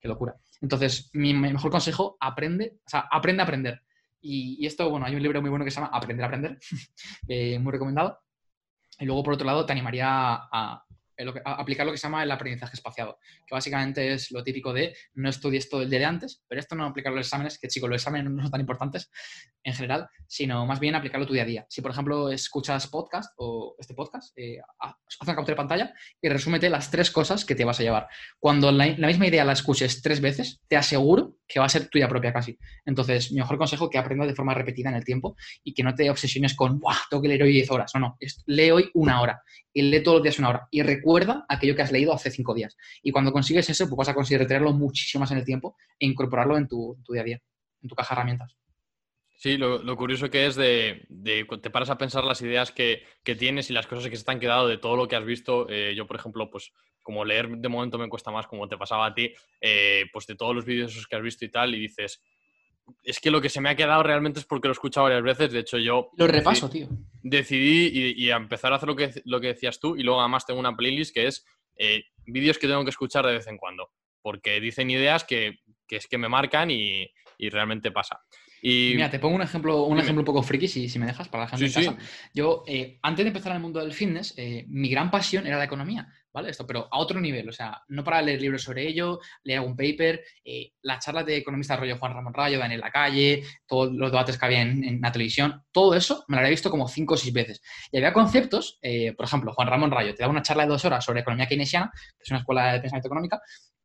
[0.00, 0.36] qué locura.
[0.60, 3.82] Entonces, mi mejor consejo, aprende, o sea, aprende a aprender.
[4.22, 6.58] Y, esto, bueno, hay un libro muy bueno que se llama Aprender a Aprender,
[7.28, 8.20] eh, muy recomendado.
[8.98, 10.84] Y luego, por otro lado, te animaría a,
[11.44, 15.28] aplicar lo que se llama el aprendizaje espaciado, que básicamente es lo típico de no
[15.28, 17.88] estudies todo el día de antes, pero esto no aplicarlo a los exámenes, que chicos,
[17.88, 19.10] los exámenes no son tan importantes
[19.62, 21.66] en general, sino más bien aplicarlo tu día a día.
[21.68, 26.28] Si, por ejemplo, escuchas podcast o este podcast, eh, haz una captura de pantalla y
[26.28, 28.08] resúmete las tres cosas que te vas a llevar.
[28.38, 32.08] Cuando la, misma idea la escuches tres veces, te aseguro que va a ser tuya
[32.08, 32.58] propia casi.
[32.86, 35.82] Entonces, mi mejor consejo es que aprendas de forma repetida en el tiempo y que
[35.82, 36.96] no te obsesiones con, ¡buah!
[37.10, 37.92] Tengo que leer hoy 10 horas.
[37.94, 39.42] No, no, lee hoy una hora
[39.72, 40.68] y lee todos los días una hora.
[40.70, 42.76] Y recuerda aquello que has leído hace cinco días.
[43.02, 46.06] Y cuando consigues eso, pues vas a conseguir retenerlo muchísimo más en el tiempo e
[46.06, 47.42] incorporarlo en tu, día a día,
[47.82, 48.56] en tu caja de herramientas.
[49.42, 51.04] Sí, lo, curioso que es de,
[51.60, 54.38] te paras a pensar las ideas que, tienes y las cosas que se te han
[54.38, 55.66] quedado de todo lo que has visto.
[55.68, 56.72] Eh, yo, por ejemplo, pues
[57.02, 60.36] como leer de momento me cuesta más, como te pasaba a ti, eh, pues de
[60.36, 62.22] todos los vídeos que has visto y tal, y dices,
[63.02, 65.24] es que lo que se me ha quedado realmente es porque lo he escuchado varias
[65.24, 65.50] veces.
[65.50, 66.10] De hecho, yo.
[66.16, 66.86] Lo repaso, tío.
[67.24, 69.96] Decidí y, a empezar a hacer lo que, lo que decías tú.
[69.96, 73.32] Y luego, además, tengo una playlist que es eh, vídeos que tengo que escuchar de
[73.32, 73.90] vez en cuando.
[74.20, 78.22] Porque dicen ideas que, es que me marcan y, y realmente pasa.
[78.64, 78.92] Y...
[78.94, 81.44] Mira, te pongo un ejemplo, un ejemplo un poco friki, si, si me dejas, para
[81.44, 81.98] la gente Sí, en casa.
[82.32, 85.58] Yo, eh, antes de empezar en el mundo del fitness, eh, mi gran pasión era
[85.58, 86.50] la economía, ¿vale?
[86.50, 89.76] Esto, pero a otro nivel, o sea, no para leer libros sobre ello, leer algún
[89.76, 94.38] paper, eh, las charlas de economistas rollo Juan Ramón Rayo, Daniel Lacalle, todos los debates
[94.38, 97.16] que había en, en la televisión, todo eso me lo había visto como cinco o
[97.16, 97.60] seis veces.
[97.90, 100.84] Y había conceptos, eh, por ejemplo, Juan Ramón Rayo te daba una charla de dos
[100.84, 103.40] horas sobre economía keynesiana, que es una escuela de pensamiento económica,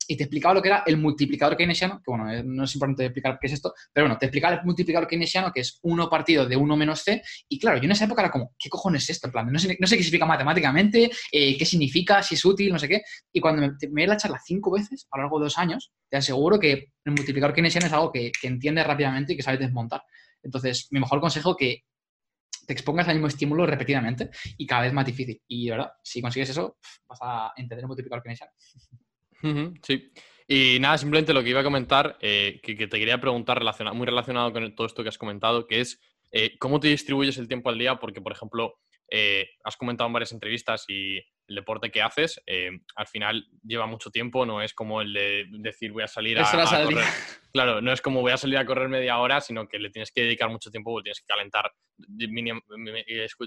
[0.08, 3.05] y te explicaba lo que era el multiplicador keynesiano, que bueno, eh, no es importante
[3.05, 6.45] explicar qué es esto, pero bueno, te explicaba el multiplicador keynesiano, que es 1 partido
[6.45, 9.12] de 1 menos c, y claro, yo en esa época era como, ¿qué cojones es
[9.12, 9.28] esto?
[9.28, 12.72] En plan, no sé, no sé qué significa matemáticamente, eh, qué significa, si es útil,
[12.72, 13.01] no sé qué,
[13.34, 15.91] y cuando me, me di la charla cinco veces a lo largo de dos años,
[16.10, 16.72] te aseguro que
[17.05, 20.01] el multiplicador keynesiano es algo que, que entiendes rápidamente y que sabes desmontar.
[20.41, 21.84] Entonces, mi mejor consejo es que
[22.66, 25.41] te expongas al mismo estímulo repetidamente y cada vez más difícil.
[25.47, 26.78] Y de verdad, si consigues eso,
[27.08, 28.51] vas a entender el multiplicador keynesiano.
[29.84, 30.12] Sí.
[30.48, 33.94] Y nada, simplemente lo que iba a comentar, eh, que, que te quería preguntar relaciona-
[33.94, 36.00] muy relacionado con todo esto que has comentado, que es
[36.32, 38.80] eh, cómo te distribuyes el tiempo al día, porque, por ejemplo,
[39.10, 43.86] eh, has comentado en varias entrevistas y el deporte que haces, eh, al final lleva
[43.86, 47.06] mucho tiempo, no es como el de decir voy a salir a, a correr.
[47.54, 50.12] Claro, no es como voy a salir a correr media hora, sino que le tienes
[50.12, 51.72] que dedicar mucho tiempo, tienes que calentar.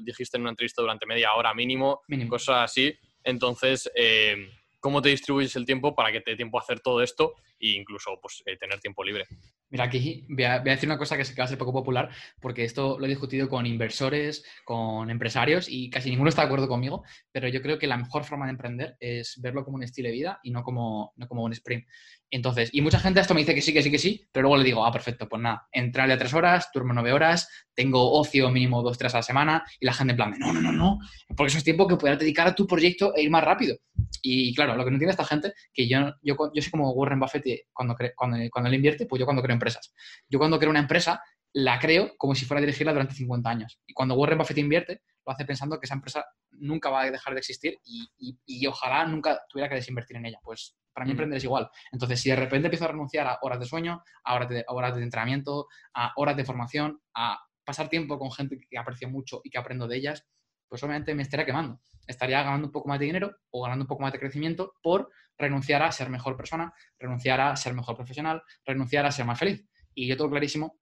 [0.02, 2.30] Dijiste en una entrevista durante media hora mínimo, Mínimo.
[2.30, 2.92] cosas así.
[3.22, 4.50] Entonces, eh,
[4.80, 7.68] ¿cómo te distribuyes el tiempo para que te dé tiempo a hacer todo esto e
[7.68, 9.26] incluso pues, eh, tener tiempo libre?
[9.68, 12.10] Mira, aquí voy a, decir una cosa que se va a ser poco popular,
[12.40, 16.66] porque esto lo he discutido con inversores, con empresarios y casi ninguno está de acuerdo
[16.66, 20.08] conmigo, pero yo creo que la mejor forma de emprender es verlo como un estilo
[20.08, 21.86] de vida y no como, no como un sprint.
[22.30, 24.44] Entonces, y mucha gente a esto me dice que sí, que sí, que sí, pero
[24.44, 28.12] luego le digo, ah, perfecto, pues nada, entrar de tres horas, duermo nueve horas, tengo
[28.12, 30.72] ocio mínimo dos, tres a la semana y la gente en plan, no, no, no,
[30.72, 30.98] no,
[31.36, 33.76] porque eso es tiempo que podrás dedicar a tu proyecto e ir más rápido.
[34.22, 37.18] Y claro, lo que no entiende esta gente, que yo, yo, yo soy como Warren
[37.18, 39.92] Buffett y cuando, cuando, cuando él invierte, pues yo cuando creo empresas.
[40.28, 41.22] Yo cuando creo una empresa,
[41.52, 43.80] la creo como si fuera a dirigirla durante 50 años.
[43.86, 47.34] Y cuando Warren Buffett invierte, lo hace pensando que esa empresa nunca va a dejar
[47.34, 50.38] de existir y, y- y ojalá nunca tuviera que desinvertir en ella.
[50.42, 51.12] Pues para mí Mm.
[51.12, 51.68] emprender es igual.
[51.92, 54.72] Entonces, si de repente empiezo a renunciar a horas de sueño, a horas de, a
[54.72, 59.40] horas de entrenamiento, a horas de formación, a pasar tiempo con gente que aprecio mucho
[59.44, 60.26] y que aprendo de ellas,
[60.68, 61.80] pues obviamente me estaría quemando.
[62.06, 65.10] Estaría ganando un poco más de dinero o ganando un poco más de crecimiento por
[65.38, 69.64] renunciar a ser mejor persona, renunciar a ser mejor profesional, renunciar a ser más feliz.
[69.94, 70.78] Y yo tengo clarísimo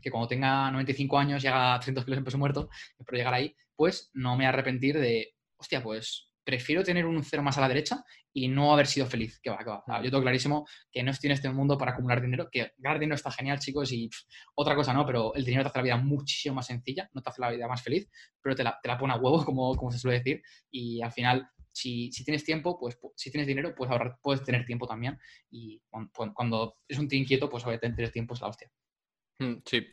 [0.00, 2.68] que cuando tenga 95 años y haga 300 kilos en peso muerto,
[2.98, 7.56] espero llegar ahí, pues no me arrepentir de, hostia, pues prefiero tener un cero más
[7.56, 9.40] a la derecha y no haber sido feliz.
[9.40, 10.02] Que va, que va.
[10.02, 13.14] Yo tengo clarísimo que no estoy en este mundo para acumular dinero, que ganar dinero
[13.14, 14.10] está genial, chicos, y
[14.54, 17.30] otra cosa no, pero el dinero te hace la vida muchísimo más sencilla, no te
[17.30, 18.08] hace la vida más feliz,
[18.42, 21.12] pero te la, te la pone a huevo, como, como se suele decir, y al
[21.12, 24.86] final si, si, tienes tiempo, pues pu- si tienes dinero, pues ahorrar, puedes tener tiempo
[24.86, 25.18] también.
[25.50, 28.70] Y cuando, cuando es un tío inquieto, pues obviamente tener tiempo es la hostia.
[29.38, 29.86] Mm, Sí,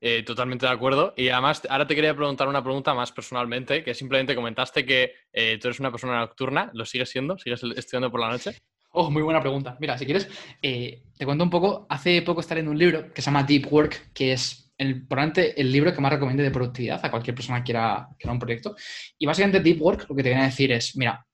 [0.00, 1.14] Eh, totalmente de acuerdo.
[1.16, 5.58] Y además, ahora te quería preguntar una pregunta más personalmente, que simplemente comentaste que eh,
[5.60, 7.38] tú eres una persona nocturna, ¿lo sigues siendo?
[7.38, 8.52] ¿Sigues estudiando por la noche?
[8.90, 9.76] Oh, muy buena pregunta.
[9.80, 10.28] Mira, si quieres,
[10.62, 11.86] eh, te cuento un poco.
[11.88, 15.58] Hace poco estaré en un libro que se llama Deep Work, que es el, probablemente
[15.60, 18.76] el libro que más recomiendo de productividad a cualquier persona que quiera, quiera un proyecto.
[19.18, 21.26] Y básicamente Deep Work lo que te viene a decir es, mira,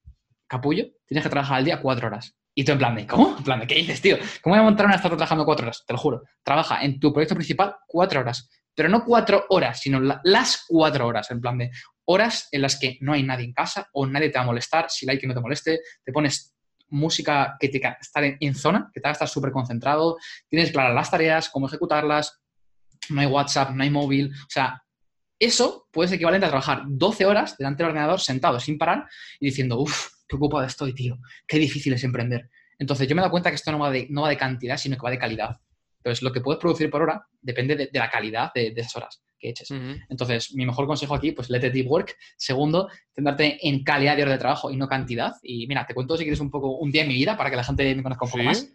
[0.47, 2.35] capullo, tienes que trabajar al día cuatro horas.
[2.55, 3.37] Y tú en plan de, ¿cómo?
[3.39, 4.19] En plan de, ¿qué dices, tío?
[4.43, 5.85] ¿Cómo voy a montar una startup trabajando cuatro horas?
[5.87, 6.23] Te lo juro.
[6.43, 8.49] Trabaja en tu proyecto principal cuatro horas.
[8.75, 11.31] Pero no cuatro horas, sino la- las cuatro horas.
[11.31, 11.71] En plan de
[12.05, 14.91] horas en las que no hay nadie en casa o nadie te va a molestar,
[14.91, 16.55] si la hay que no te moleste, te pones
[16.89, 20.95] música que te estar en, en zona, que te haga estar súper concentrado, tienes claras
[20.95, 22.41] las tareas, cómo ejecutarlas,
[23.09, 24.31] no hay WhatsApp, no hay móvil.
[24.31, 24.83] O sea,
[25.39, 29.07] eso puede ser equivalente a trabajar 12 horas delante del ordenador sentado sin parar
[29.41, 32.51] y diciendo, uff, qué ocupado estoy, tío, qué difícil es emprender.
[32.79, 34.77] Entonces yo me he dado cuenta que esto no va de, no va de cantidad,
[34.77, 35.61] sino que va de calidad.
[35.99, 38.97] Entonces lo que puedes producir por hora depende de, de la calidad de, de esas
[38.97, 39.71] horas que eches.
[40.09, 42.17] Entonces, mi mejor consejo aquí, pues let it deep work.
[42.37, 45.33] Segundo, centrarte en calidad de horas de trabajo y no cantidad.
[45.43, 47.57] Y mira, te cuento si quieres un poco un día en mi vida para que
[47.57, 48.47] la gente me conozca un poco Sí.
[48.47, 48.69] más.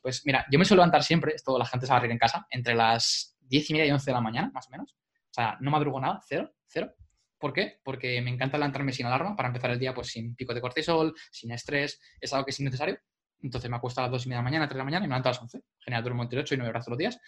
[0.00, 2.18] Pues mira, yo me suelo levantar siempre, esto la gente se va a reír en
[2.18, 4.92] casa, entre las 10 y media y 11 de la mañana, más o menos.
[4.92, 6.94] O sea, no madrugo nada, cero, cero.
[7.38, 7.78] ¿Por qué?
[7.84, 11.14] Porque me encanta levantarme sin alarma para empezar el día pues sin pico de cortisol,
[11.30, 12.98] sin estrés, es algo que es innecesario.
[13.40, 15.04] Entonces me acuesto a las 2 y media de la mañana, 3 de la mañana
[15.04, 15.60] y me levanto a las 11.
[15.78, 17.20] Genial, duermo entre 8 y 9 horas todos los días.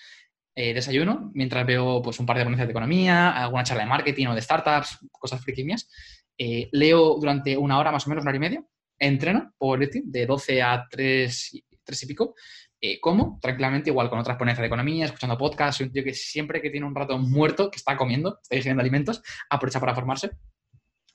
[0.56, 4.26] Eh, desayuno mientras veo pues, un par de ponencias de economía, alguna charla de marketing
[4.26, 5.88] o de startups, cosas friki mías.
[6.36, 8.64] Eh, leo durante una hora más o menos, una hora y media.
[8.98, 12.34] Entreno powerlifting de 12 a 3, y- 3 y pico.
[12.82, 15.76] Eh, como tranquilamente, igual con otras ponencias de economía, escuchando podcasts.
[15.76, 18.80] Soy un tío que siempre que tiene un rato muerto, que está comiendo, está ingiriendo
[18.80, 20.30] alimentos, aprovecha para formarse.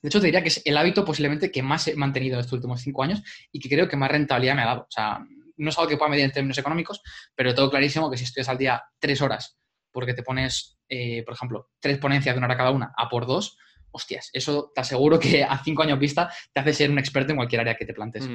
[0.02, 2.80] De hecho, te diría que es el hábito posiblemente que más he mantenido estos últimos
[2.80, 4.82] cinco años y que creo que más rentabilidad me ha dado.
[4.82, 5.18] O sea,
[5.56, 7.00] no es algo que pueda medir en términos económicos,
[7.34, 9.58] pero todo clarísimo que si estudias al día tres horas
[9.90, 13.24] porque te pones, eh, por ejemplo, tres ponencias de una hora cada una a por
[13.24, 13.56] dos,
[13.90, 17.38] hostias, eso te aseguro que a cinco años vista te hace ser un experto en
[17.38, 18.28] cualquier área que te plantes.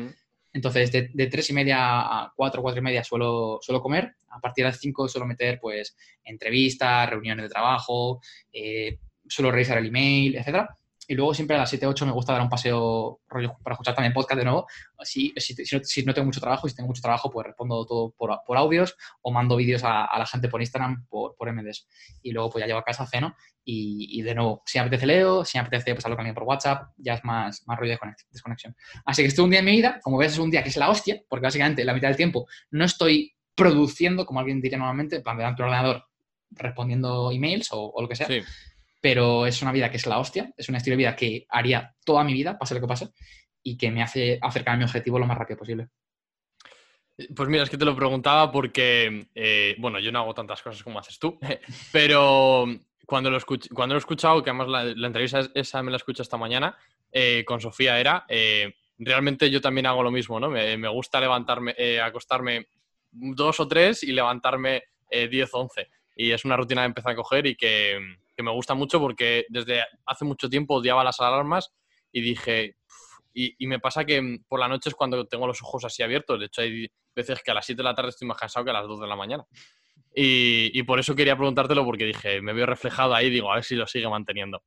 [0.53, 4.15] Entonces, de, tres y media a cuatro, cuatro y media suelo, suelo comer.
[4.29, 8.21] A partir de las cinco suelo meter, pues, entrevistas, reuniones de trabajo,
[8.51, 8.97] eh,
[9.27, 10.69] suelo revisar el email, etcétera.
[11.11, 13.93] Y luego siempre a las 7, 8 me gusta dar un paseo rollo para escuchar
[13.93, 14.65] también podcast de nuevo.
[15.03, 18.55] Si, si, no, tengo mucho trabajo, si tengo mucho trabajo, pues respondo todo por, por
[18.55, 21.85] audios o mando vídeos a, la gente por Instagram, por, por MDs.
[22.21, 23.35] Y luego pues ya llevo a casa, ceno
[23.65, 26.43] y, y, de nuevo, si me apetece leo, si me apetece pues hablo con por
[26.43, 27.99] WhatsApp, ya es más, más rollo de
[28.31, 28.73] desconexión.
[29.03, 30.69] Así que este es un día en mi vida, como ves es un día que
[30.69, 34.77] es la hostia, porque básicamente la mitad del tiempo no estoy produciendo, como alguien diría
[34.77, 36.05] normalmente, en plan del ordenador
[36.51, 38.27] respondiendo emails o, o lo que sea.
[38.27, 38.41] Sí
[39.01, 41.95] pero es una vida que es la hostia, es un estilo de vida que haría
[42.05, 43.09] toda mi vida, pase lo que pase,
[43.63, 45.89] y que me hace acercar a mi objetivo lo más rápido posible.
[47.35, 50.83] Pues mira, es que te lo preguntaba porque, eh, bueno, yo no hago tantas cosas
[50.83, 51.39] como haces tú,
[51.91, 52.65] pero
[53.05, 53.39] cuando lo,
[53.73, 56.77] cuando lo he escuchado, que además la, entrevista esa me la escucho esta mañana,
[57.11, 60.49] eh, con Sofía era, eh, realmente yo también hago lo mismo, ¿no?
[60.49, 62.67] Me, me gusta levantarme, acostarme
[63.11, 65.89] dos o tres y levantarme diez o once.
[66.15, 67.99] Y es una rutina que empezar a coger y que,
[68.37, 71.71] me gusta mucho porque desde hace mucho tiempo odiaba las alarmas
[72.11, 72.75] y dije,
[73.33, 76.39] y, me pasa que por la noche es cuando tengo los ojos así abiertos.
[76.39, 78.71] De hecho, hay veces que a las 7 de la tarde estoy más cansado que
[78.71, 79.45] a las 2 de la mañana.
[80.13, 83.75] Y, por eso quería preguntártelo, porque dije, me veo reflejado ahí, digo, a ver si
[83.75, 84.63] lo sigue manteniendo.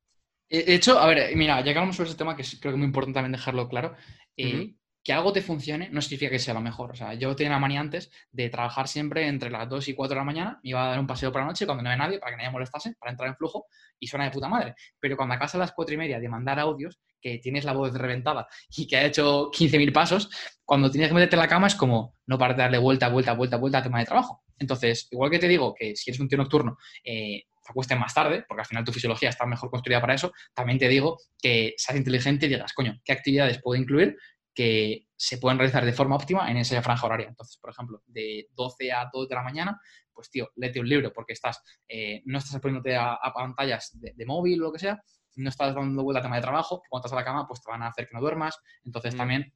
[0.49, 2.77] De hecho, a ver, mira, ya que hablamos sobre ese tema, que creo que es
[2.77, 3.95] muy importante también dejarlo claro,
[4.37, 4.73] eh,
[5.05, 6.91] que algo te funcione no significa que sea lo mejor.
[6.91, 10.15] O sea, yo tenía la manía antes de trabajar siempre entre las 2 y 4
[10.15, 12.03] de la mañana, me iba a dar un paseo por la noche cuando no había
[12.03, 13.67] nadie para que nadie molestase, para entrar en flujo,
[13.99, 14.73] y suena de puta madre.
[14.99, 17.93] Pero cuando acabas a las 4 y media de mandar audios, que tienes la voz
[17.93, 20.29] reventada y que ha hecho 15.000 pasos,
[20.63, 23.33] cuando tienes que meterte en la cama es como no para de darle vuelta, vuelta,
[23.33, 24.43] vuelta, vuelta al tema de trabajo.
[24.57, 28.13] Entonces, igual que te digo que si eres un tío nocturno, eh, te acuestes más
[28.13, 31.73] tarde, porque al final tu fisiología está mejor construida para eso, también te digo que
[31.77, 34.15] seas inteligente y digas, coño, ¿qué actividades puedo incluir
[34.55, 37.27] que se pueden realizar de forma óptima en esa franja horaria.
[37.27, 39.79] Entonces, por ejemplo, de 12 a 2 de la mañana,
[40.13, 44.61] pues tío, léete un libro porque estás, eh, no estás poniéndote a, pantallas de, móvil
[44.61, 45.01] o lo que sea,
[45.35, 47.69] no estás dando vuelta al tema de trabajo, cuando estás a la cama, pues te
[47.69, 48.57] van a hacer que no duermas.
[48.85, 49.17] Entonces mm.
[49.17, 49.53] también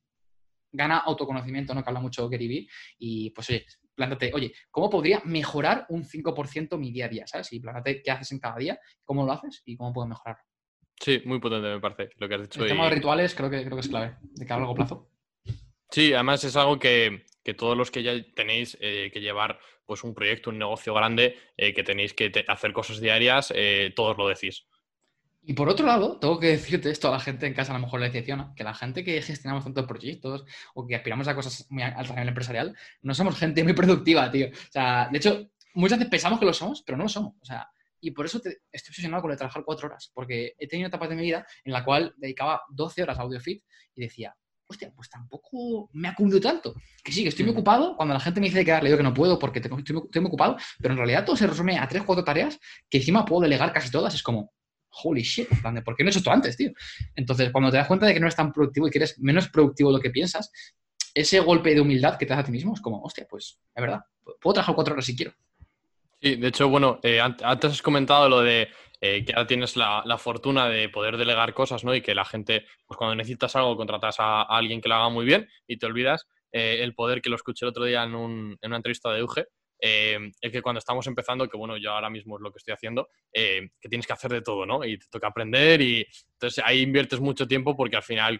[0.72, 1.82] gana autoconocimiento, ¿no?
[1.82, 2.68] Que habla mucho Gary Vee.
[2.98, 7.26] Y pues oye, plántate, oye, ¿cómo podría mejorar un 5% mi día a día?
[7.26, 7.54] ¿Sabes?
[7.54, 10.44] Y plántate qué haces en cada día, cómo lo haces y cómo puedo mejorarlo.
[11.00, 12.62] Sí, muy potente me parece lo que has dicho.
[12.62, 15.10] El tema de rituales creo que, creo que es clave, de que a largo plazo.
[15.90, 17.26] Sí, además es algo que,
[17.58, 21.74] todos los que ya tenéis eh, que llevar pues un proyecto, un negocio grande, eh,
[21.74, 24.68] que tenéis que hacer cosas diarias, eh, todos lo decís.
[25.42, 27.84] Y por otro lado, tengo que decirte esto a la gente en casa, a lo
[27.84, 30.46] mejor le decepciona, que la gente que gestionamos tantos proyectos
[30.76, 34.30] o que aspiramos a cosas muy altas a nivel empresarial, no somos gente muy productiva,
[34.30, 34.48] tío.
[34.50, 37.34] O sea, de hecho, muchas veces pensamos que lo somos, pero no lo somos.
[37.42, 37.68] O sea,
[38.02, 41.10] y por eso estoy obsesionado con lo de trabajar cuatro horas, porque he tenido etapas
[41.10, 43.64] de mi vida en la cual dedicaba 12 horas a AudioFit
[43.96, 44.36] y decía,
[44.70, 46.76] hostia, pues tampoco me ha cumplido tanto.
[47.04, 47.98] Que sí, que estoy muy ocupado.
[47.98, 49.72] Cuando la gente me dice que darle, digo que no puedo porque estoy,
[50.22, 53.42] muy, ocupado, pero en realidad todo se resume a tres, cuatro tareas que encima puedo
[53.42, 54.14] delegar casi todas.
[54.14, 54.54] Es como,
[55.04, 55.50] holy shit,
[55.84, 56.72] ¿por qué no he hecho esto antes, tío?
[57.16, 59.50] Entonces, cuando te das cuenta de que no eres tan productivo y que eres menos
[59.50, 60.52] productivo de lo que piensas,
[61.16, 63.82] ese golpe de humildad que te das a ti mismo es como, hostia, pues, es
[63.82, 64.02] verdad,
[64.40, 65.34] puedo trabajar cuatro horas si quiero.
[66.22, 68.68] Sí, de hecho, bueno, eh, antes has comentado lo de
[69.00, 71.96] eh, que ahora tienes la, fortuna de poder delegar cosas, ¿no?
[71.96, 75.26] Y que la gente, pues cuando necesitas algo, contratas a, alguien que lo haga muy
[75.26, 78.58] bien y te olvidas eh, el poder que lo escuché el otro día en, un,
[78.62, 79.46] en una entrevista de Euge,
[79.82, 83.08] es que cuando estamos empezando, que bueno, yo ahora mismo es lo que estoy haciendo,
[83.32, 84.84] que tienes que hacer de todo, ¿no?
[84.84, 88.38] Y te toca aprender y entonces ahí inviertes mucho tiempo porque al final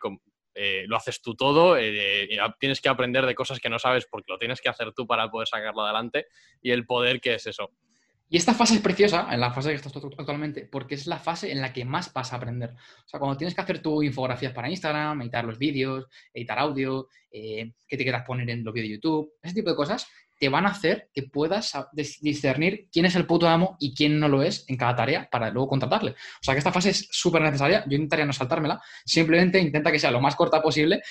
[0.88, 4.38] lo haces tú todo, y tienes que aprender de cosas que no sabes porque lo
[4.38, 6.28] tienes que hacer tú para poder sacarlo adelante
[6.62, 7.72] y el poder que es eso,
[8.32, 11.52] y esta fase es preciosa, en la fase que estás actualmente, porque es la fase
[11.52, 12.70] en la que más vas a aprender.
[12.70, 17.08] O sea, cuando tienes que hacer tu infografías para Instagram, editar los vídeos, editar audio,
[17.32, 20.08] eh, que te quieras poner en los vídeos de YouTube, ese tipo de cosas
[20.40, 21.74] te van a hacer que puedas
[22.22, 25.52] discernir quién es el puto amo y quién no lo es en cada tarea para
[25.52, 26.12] luego contratarle.
[26.12, 27.84] O sea que esta fase es súper necesaria.
[27.88, 28.82] Yo intentaría no saltármela.
[29.06, 31.02] Simplemente intenta que sea lo más corta posible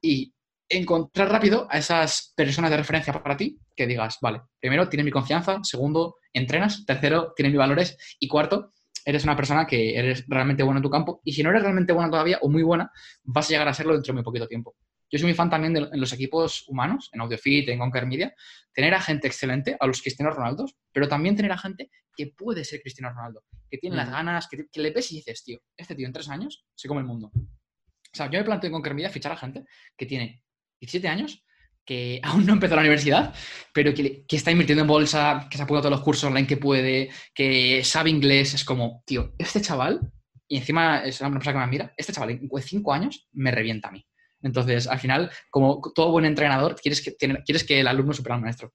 [0.00, 0.34] y
[0.68, 5.10] encontrar rápido a esas personas de referencia para ti que digas, vale, primero, tienes mi
[5.10, 8.72] confianza, segundo, entrenas, tercero, tienes mis valores y cuarto,
[9.04, 11.92] eres una persona que eres realmente buena en tu campo y si no eres realmente
[11.92, 12.90] buena todavía o muy buena,
[13.24, 14.74] vas a llegar a serlo dentro de muy poquito tiempo.
[15.12, 18.34] Yo soy muy fan también de en los equipos humanos, en AudioFit, en Conquer Media,
[18.72, 22.64] tener a gente excelente, a los Cristiano Ronaldo, pero también tener a gente que puede
[22.64, 24.12] ser Cristiano Ronaldo, que tiene las mm.
[24.12, 27.06] ganas, que, le ves y dices, tío, este tío en tres años se come el
[27.06, 27.30] mundo.
[27.34, 29.64] O sea, yo me planteo en Conquer Media fichar a gente
[29.98, 30.42] que tiene
[30.80, 31.44] 17 años,
[31.84, 33.34] que aún no empezó la universidad,
[33.74, 36.56] pero que, está invirtiendo en bolsa, que se ha apuntado todos los cursos online que
[36.56, 40.00] puede, que sabe inglés, es como, tío, este chaval,
[40.48, 43.88] y encima es una persona que me mira, este chaval en cinco años me revienta
[43.88, 44.06] a mí.
[44.42, 48.42] Entonces, al final, como todo buen entrenador, quieres que, quieres que el alumno supera al
[48.42, 48.72] maestro.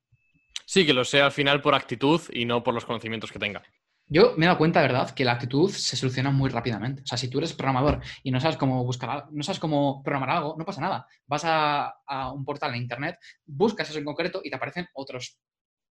[0.65, 3.63] Sí, que lo sea al final por actitud y no por los conocimientos que tenga.
[4.09, 7.01] Yo me he dado cuenta, ¿verdad?, que la actitud se soluciona muy rápidamente.
[7.03, 10.29] O sea, si tú eres programador y no sabes cómo buscar, no sabes cómo programar
[10.29, 11.07] algo, no pasa nada.
[11.25, 11.93] Vas a,
[12.33, 15.37] un portal en internet, buscas eso en concreto y te aparecen otros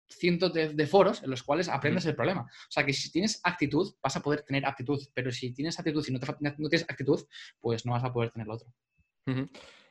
[0.09, 2.43] cientos de, foros en los cuales aprendes el problema.
[2.43, 6.05] O sea, que si tienes actitud, vas a poder tener actitud, pero si tienes actitud
[6.09, 7.23] y no, no tienes actitud,
[7.61, 8.69] pues no vas a poder tener lo otro.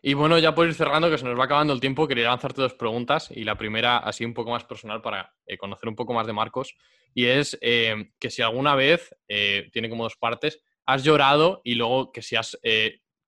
[0.01, 2.61] Y bueno, ya por ir cerrando, que se nos va acabando el tiempo, quería lanzarte
[2.61, 3.31] dos preguntas.
[3.31, 6.33] Y la primera, así un poco más personal para eh, conocer un poco más de
[6.33, 6.75] Marcos.
[7.13, 11.73] Y es eh, que si alguna vez, eh, tiene como dos partes, has llorado y
[11.73, 12.55] luego que si has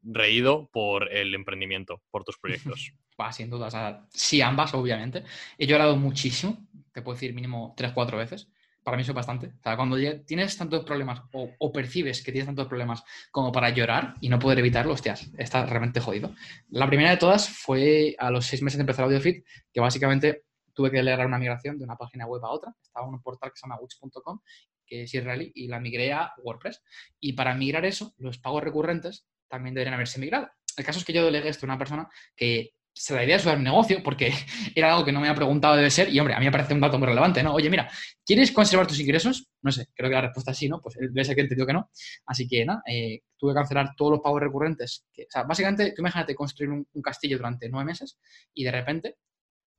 [0.03, 2.93] reído por el emprendimiento, por tus proyectos.
[3.31, 4.07] sin duda.
[4.11, 5.23] Sí, ambas, obviamente.
[5.57, 8.49] He llorado muchísimo, te puedo decir mínimo tres, cuatro veces
[8.87, 9.47] para mí eso es bastante.
[9.47, 14.15] O sea, cuando tienes tantos problemas o, percibes que tienes tantos problemas como para llorar
[14.21, 16.33] y no poder evitarlo, hostias, estás realmente jodido.
[16.69, 20.89] La primera de todas fue a los seis meses de empezar AudioFit, que básicamente tuve
[20.89, 22.73] que leer una migración de una página web a otra.
[22.81, 24.39] Estaba en un portal que se llama wix.com,
[24.85, 26.81] que es israelí, y la migré a WordPress.
[27.19, 30.49] Y para migrar eso, los pagos recurrentes también deberían haberse migrado.
[30.77, 32.07] El caso es que yo delegué esto a una persona
[32.37, 34.33] que se la idea de un negocio porque
[34.75, 36.73] era algo que no me había preguntado debe ser y hombre, a mí me parece
[36.73, 37.53] un dato muy relevante, ¿no?
[37.53, 37.89] Oye, mira,
[38.25, 39.47] ¿quieres conservar tus ingresos?
[39.61, 40.81] No sé, creo que la respuesta es sí, ¿no?
[40.81, 41.89] Pues debe ser que entendió que no.
[42.25, 45.05] Así que nada, eh, tuve que cancelar todos los pagos recurrentes.
[45.13, 48.19] Que, o sea, básicamente, tú imagínate construir un, castillo durante nueve meses
[48.53, 49.17] y de repente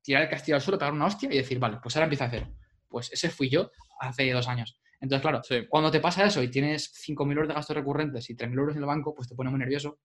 [0.02, 2.28] tirar el castillo al suelo, pegar una hostia y decir, vale, pues ahora empieza a
[2.28, 2.46] hacer.
[2.88, 4.80] Pues ese fui yo hace dos años.
[5.00, 8.58] Entonces, claro, cuando te pasa eso y tienes 5.000 euros de gastos recurrentes y 3.000
[8.58, 10.00] euros en el banco, pues te pone muy nervioso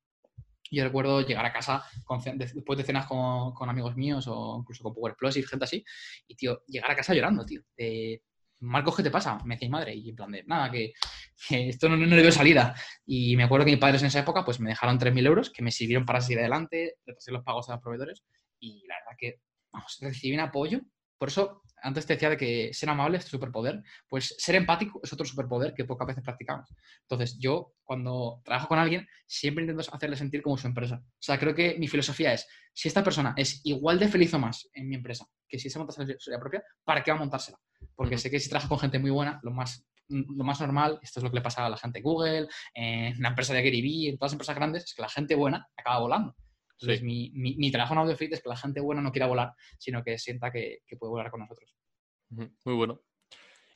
[0.75, 1.83] yo recuerdo llegar a casa
[2.35, 5.83] después de cenas con, amigos míos o incluso con Power Plus y gente así,
[6.27, 7.61] y tío, llegar a casa llorando, tío.
[8.59, 9.39] Marcos, ¿qué te pasa?
[9.43, 10.93] Me decís madre, y en plan de, nada, que,
[11.49, 12.73] esto no, no, le veo salida.
[13.05, 15.61] Y me acuerdo que mis padres en esa época, pues me dejaron 3.000 euros que
[15.61, 18.23] me sirvieron para seguir adelante, repasé los pagos a los proveedores,
[18.59, 20.79] y la verdad que, vamos, recibí un apoyo.
[21.17, 24.99] Por eso antes te decía de que ser amable es tu superpoder, pues ser empático
[25.03, 26.69] es otro superpoder que pocas veces practicamos.
[27.01, 31.01] Entonces, yo cuando trabajo con alguien, siempre intento hacerle sentir como su empresa.
[31.03, 34.39] O sea, creo que mi filosofía es, si esta persona es igual de feliz o
[34.39, 37.19] más en mi empresa que si se monta su historia propia, ¿para qué va a
[37.19, 37.59] montársela?
[37.95, 41.19] Porque sé que si trabajo con gente muy buena, lo más, lo más normal, esto
[41.19, 43.81] es lo que le pasa a la gente de Google, en la empresa de Gary
[43.83, 46.35] Vee, en todas las empresas grandes, es que la gente buena acaba volando.
[46.83, 50.17] Entonces, mi, trabajo en AudioFit es que la gente buena no quiera volar, sino que
[50.17, 51.75] sienta que, puede volar con nosotros.
[52.29, 53.01] Muy bueno.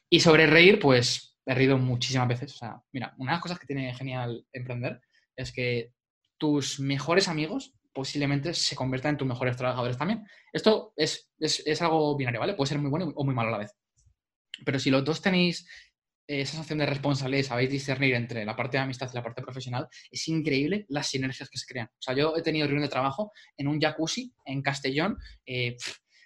[0.10, 2.54] Y sobre reír, pues he reído muchísimas veces.
[2.54, 5.02] O sea, mira, una de las cosas que tiene genial emprender
[5.36, 5.94] es que
[6.38, 10.26] tus mejores amigos posiblemente se conviertan en tus mejores trabajadores también.
[10.52, 12.54] Esto es, es, algo binario, ¿vale?
[12.54, 13.72] Puede ser muy bueno o muy malo a la vez.
[14.66, 15.68] Pero si los dos tenéis
[16.28, 19.88] esa sensación de responsabilidad sabéis discernir entre la parte de amistad y la parte profesional,
[20.12, 21.88] es increíble las sinergias que se crean.
[21.88, 25.78] O sea, yo he tenido reunión de trabajo en un jacuzzi en Castellón, eh,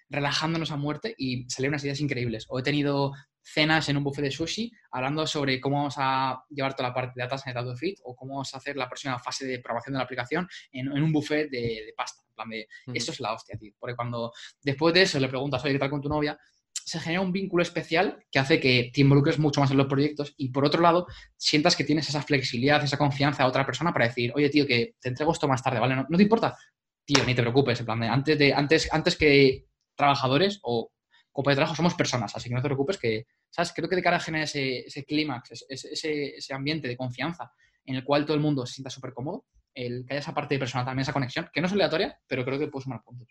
[0.09, 2.45] relajándonos a muerte y salieron unas ideas increíbles.
[2.49, 6.75] O he tenido cenas en un buffet de sushi hablando sobre cómo vamos a llevar
[6.75, 9.45] toda la parte de data en Fit o cómo vamos a hacer la próxima fase
[9.45, 12.21] de probación de la aplicación en, un buffet de, pasta.
[12.27, 13.73] En plan de, eso es la hostia, tío.
[13.79, 14.31] Porque cuando
[14.61, 16.37] después de eso le preguntas, oye, ¿qué tal con tu novia?
[16.85, 20.33] Se genera un vínculo especial que hace que te involucres mucho más en los proyectos
[20.37, 21.07] y por otro lado
[21.37, 24.95] sientas que tienes esa flexibilidad, esa confianza a otra persona para decir, oye tío, que
[24.99, 25.95] te entrego esto más tarde, ¿vale?
[25.95, 26.57] No, te importa,
[27.05, 29.65] tío, ni te preocupes, en plan de, antes, de, antes, antes que
[29.95, 30.91] trabajadores o
[31.31, 33.71] compañeros de trabajo somos personas, así que no te preocupes que, ¿sabes?
[33.73, 37.51] Creo que de cara a generar ese, ese clímax, ese, ese, ambiente de confianza
[37.85, 40.55] en el cual todo el mundo se sienta súper cómodo, el que haya esa parte
[40.55, 43.27] de personal también, esa conexión, que no es aleatoria, pero creo que puede sumar puntos.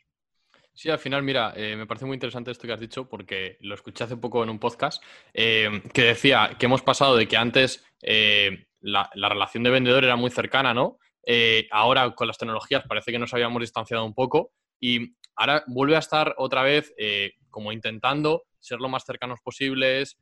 [0.72, 3.74] Sí, al final, mira, eh, me parece muy interesante esto que has dicho porque lo
[3.74, 5.02] escuché hace poco en un podcast
[5.34, 10.16] eh, que decía que hemos pasado de que antes eh, la, relación de vendedor era
[10.16, 10.98] muy cercana, ¿no?
[11.70, 16.00] ahora con las tecnologías parece que nos habíamos distanciado un poco y ahora vuelve a
[16.00, 16.92] estar otra vez
[17.50, 20.18] como intentando ser lo más cercanos posibles,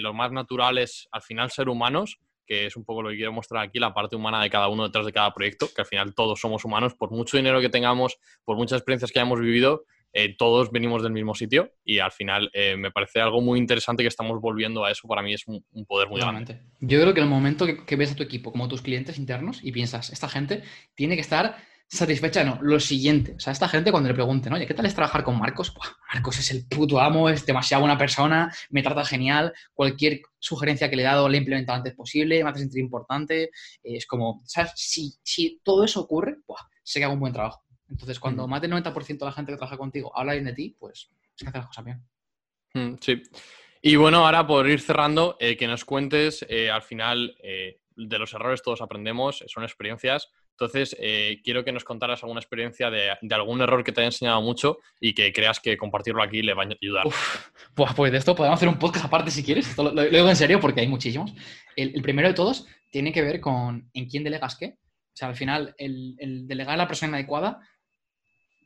[0.00, 2.18] los más naturales, al final ser humanos,
[2.50, 4.82] que es un poco lo que quiero mostrar aquí, la parte humana de cada uno
[4.82, 8.18] detrás de cada proyecto, que al final todos somos humanos, por mucho dinero que tengamos,
[8.44, 12.50] por muchas experiencias que hayamos vivido, eh, todos venimos del mismo sitio y al final
[12.52, 15.06] eh, me parece algo muy interesante que estamos volviendo a eso.
[15.06, 16.60] Para mí es un, poder muy grande.
[16.80, 19.70] Yo creo que el momento que, ves a tu equipo como tus clientes internos y
[19.70, 20.64] piensas, esta gente
[20.96, 21.56] tiene que estar
[21.96, 23.34] satisfecha, no, lo siguiente.
[23.36, 25.74] O sea, esta gente cuando le pregunten, oye, ¿qué tal es trabajar con Marcos?
[26.12, 30.96] Marcos es el puto amo, es demasiado buena persona, me trata genial, cualquier sugerencia que
[30.96, 33.50] le he dado la he implementado antes posible, me hace sentir importante.
[33.82, 34.72] es como, ¿sabes?
[34.76, 36.60] Si, si todo eso ocurre, ¡buah!
[36.82, 37.64] sé que hago un buen trabajo.
[37.88, 40.76] Entonces, cuando más del 90% de la gente que trabaja contigo habla bien de ti,
[40.78, 42.98] pues es que haces las cosas bien.
[43.00, 43.22] Sí.
[43.82, 48.18] Y bueno, ahora por ir cerrando, eh, que nos cuentes, eh, al final, eh, de
[48.18, 50.30] los errores todos aprendemos, son experiencias.
[50.60, 50.94] Entonces,
[51.42, 55.14] quiero que nos contaras alguna experiencia de, algún error que te haya enseñado mucho y
[55.14, 57.06] que creas que compartirlo aquí le va a ayudar.
[57.74, 59.76] pues, pues de esto podemos hacer un podcast aparte si quieres.
[59.78, 61.32] Lo, digo en serio porque hay muchísimos.
[61.76, 64.76] El, primero de todos tiene que ver con en quién delegas qué.
[64.76, 67.60] O sea, al final, el, el delegar a la persona adecuada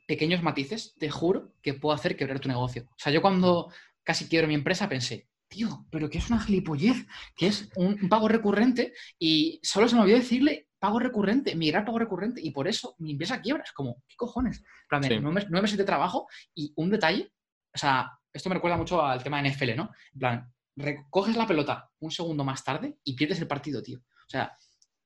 [0.05, 2.83] pequeños matices, te juro que puedo hacer quebrar tu negocio.
[2.89, 3.71] O sea, yo cuando
[4.03, 8.27] casi quiero mi empresa pensé, tío, pero que es una gilipollez, que es un, pago
[8.27, 12.95] recurrente y solo se me olvidó decirle pago recurrente, migrar pago recurrente y por eso
[12.99, 13.63] mi empresa quiebra.
[13.63, 14.63] Es como, ¿qué cojones?
[14.91, 17.33] nueve, meses de trabajo y un detalle,
[17.73, 19.89] o sea, esto me recuerda mucho al tema de NFL, ¿no?
[20.13, 23.97] En plan, recoges la pelota un segundo más tarde y pierdes el partido, tío.
[23.97, 24.53] O sea,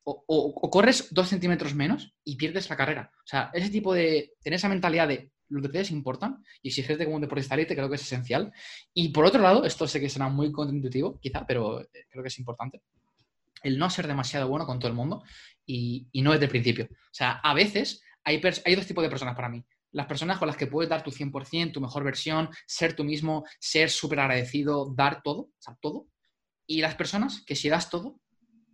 [0.04, 3.10] o, corres dos centímetros menos y pierdes la carrera.
[3.14, 7.16] O sea, ese tipo de, tener esa mentalidad de los detalles importan y exigirte como
[7.16, 8.52] un deportista elite creo que es esencial.
[8.94, 12.28] Y por otro lado, esto sé que será muy contraintuitivo, quizá, pero eh, creo que
[12.28, 12.82] es importante,
[13.64, 15.24] el no ser demasiado bueno con todo el mundo
[15.66, 16.88] y, no desde el principio.
[16.92, 19.64] O sea, a veces hay, hay dos tipos de personas para mí.
[19.92, 23.46] Las personas con las que puedes dar tu 100%, tu mejor versión, ser tú mismo,
[23.60, 26.08] ser súper agradecido, dar todo, o sea, todo.
[26.68, 28.20] Y las personas que si das todo,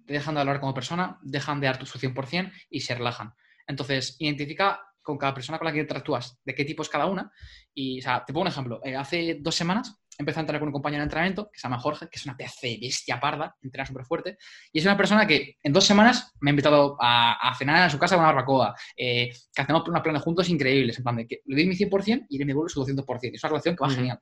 [0.05, 3.33] te dejan de hablar como persona, dejan de dar tu 100% y se relajan.
[3.67, 7.31] Entonces, identifica con cada persona con la que interactúas de qué tipo es cada una.
[7.73, 8.81] Y, o sea, te pongo un ejemplo.
[8.83, 11.79] Eh, hace dos semanas empecé a entrar con un compañero de entrenamiento que se llama
[11.79, 14.37] Jorge, que es una pedazo de bestia parda, entrena súper fuerte.
[14.71, 17.97] Y es una persona que en dos semanas me ha invitado a, cenar a su
[17.97, 21.41] casa con una barbacoa, eh, que hacemos unos planes juntos increíbles, en plan de que
[21.45, 23.31] le doy mi 100% y él me vuelve su 200%.
[23.33, 24.19] Es una relación que va genial.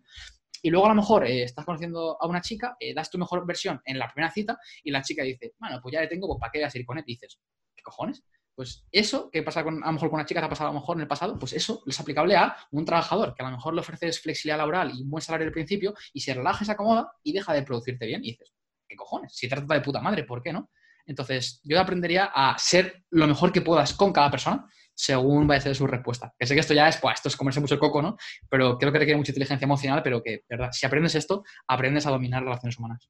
[0.61, 3.45] Y luego a lo mejor eh, estás conociendo a una chica, eh, das tu mejor
[3.45, 6.39] versión en la primera cita y la chica dice, bueno, pues ya le tengo, pues
[6.39, 7.03] ¿para qué voy a seguir con él?
[7.05, 7.37] Y dices,
[7.75, 8.23] ¿qué cojones?
[8.55, 10.79] Pues eso que pasa con, a lo mejor con una chica ha pasado a lo
[10.79, 13.73] mejor en el pasado, pues eso es aplicable a un trabajador que a lo mejor
[13.73, 17.11] le ofreces flexibilidad laboral y un buen salario al principio y se relaja, se acomoda
[17.23, 18.23] y deja de producirte bien.
[18.23, 18.53] Y dices,
[18.87, 19.35] ¿qué cojones?
[19.35, 20.69] Si trata de puta madre, ¿por qué no?
[21.05, 25.61] Entonces, yo aprendería a ser lo mejor que puedas con cada persona según vaya a
[25.61, 26.33] ser su respuesta.
[26.37, 28.15] Que sé que esto ya es, pues, esto es comerse mucho el coco, ¿no?
[28.49, 32.11] Pero creo que requiere mucha inteligencia emocional, pero que, verdad, si aprendes esto, aprendes a
[32.11, 33.09] dominar relaciones humanas.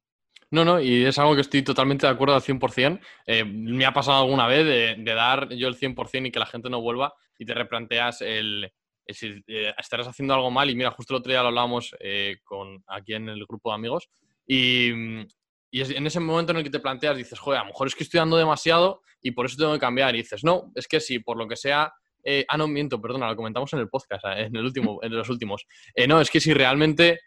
[0.54, 3.00] No, no, y es algo que estoy totalmente de acuerdo al 100%.
[3.26, 4.64] Eh, me ha pasado alguna vez
[5.04, 8.72] de, dar yo el 100% y que la gente no vuelva y te replanteas el,
[9.08, 10.70] si eh, estarás haciendo algo mal.
[10.70, 13.76] Y mira, justo el otro día lo hablábamos eh, con, aquí en el grupo de
[13.78, 14.08] amigos
[14.46, 17.96] y, en ese momento en el que te planteas, dices, joder, a lo mejor es
[17.96, 20.14] que estoy dando demasiado y por eso tengo que cambiar.
[20.14, 21.92] Y dices, no, es que si por lo que sea.
[22.24, 25.16] Eh, ah, no, miento, perdona, lo comentamos en el podcast, eh, en, el último, en
[25.16, 25.66] los últimos.
[25.94, 27.20] Eh, no, es que si realmente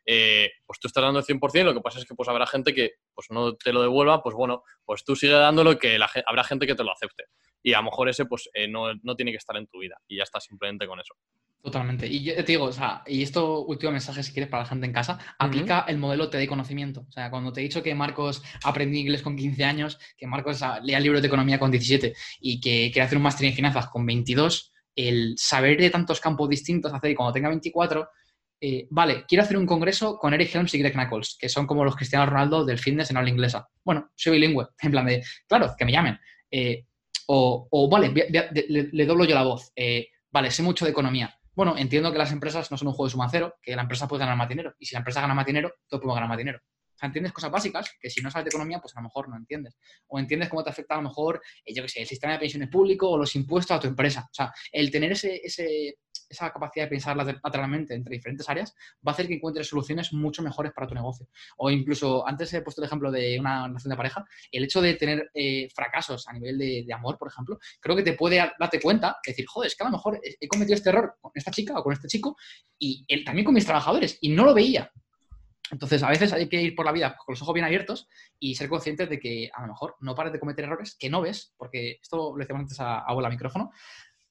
[0.67, 2.93] pues tú estás dando el 100%, lo que pasa es que pues habrá gente que
[3.15, 6.75] pues no te lo devuelva, pues bueno, pues tú sigue dándolo que habrá gente que
[6.75, 7.25] te lo acepte.
[7.63, 10.17] Y a lo mejor ese pues no, no tiene que estar en tu vida y
[10.17, 11.15] ya está simplemente con eso.
[11.67, 12.07] Totalmente.
[12.07, 14.87] Y yo te digo, o sea, y esto último mensaje si quieres para la gente
[14.87, 17.05] en casa, aplica el modelo te de conocimiento.
[17.09, 20.61] O sea, cuando te he dicho que Marcos aprendió inglés con 15 años, que Marcos
[20.85, 24.07] lea libros de economía con 17 y que quiere hacer un máster en finanzas con
[24.07, 28.09] 22, el saber de tantos campos distintos hacer y cuando tenga 24,
[28.61, 31.85] eh, vale, quiero hacer un congreso con Eric Helms y Greg Knuckles, que son como
[31.85, 33.69] los Cristiano Ronaldo del fitness en habla inglesa.
[33.85, 36.19] Bueno, soy bilingüe, en plan de, claro, que me llamen.
[36.51, 36.87] Eh,
[37.29, 39.71] o, vale, le, doblo yo la voz.
[39.77, 43.07] Eh, vale, sé mucho de economía bueno, entiendo que las empresas no son un juego
[43.07, 44.75] de suma cero, que la empresa puede ganar más dinero.
[44.79, 46.61] Y si la empresa gana más dinero, todos podemos ganar más dinero.
[46.97, 49.29] O sea, entiendes cosas básicas que si no sabes de economía, pues a lo mejor
[49.29, 49.77] no entiendes.
[50.07, 52.39] O entiendes cómo te afecta a lo mejor, eh, yo qué sé, el sistema de
[52.39, 54.27] pensiones público o los impuestos a tu empresa.
[54.31, 58.75] O sea, el tener ese, ese, esa capacidad de pensar lateralmente entre diferentes áreas
[59.07, 61.29] va a hacer que encuentres soluciones mucho mejores para tu negocio.
[61.59, 64.95] O incluso, antes he puesto el ejemplo de una relación de pareja, el hecho de
[64.95, 69.17] tener eh, fracasos a nivel de, amor, por ejemplo, creo que te puede darte cuenta,
[69.25, 71.83] decir, joder, es que a lo mejor he cometido este error con esta chica o
[71.83, 72.37] con este chico
[72.79, 74.91] y él, también con mis trabajadores y no lo veía.
[75.71, 78.09] Entonces, a veces hay que ir por la vida con los ojos bien abiertos
[78.39, 81.21] y ser conscientes de que a lo mejor no pares de cometer errores que no
[81.21, 83.73] ves, porque esto lo decíamos antes a, a micrófono,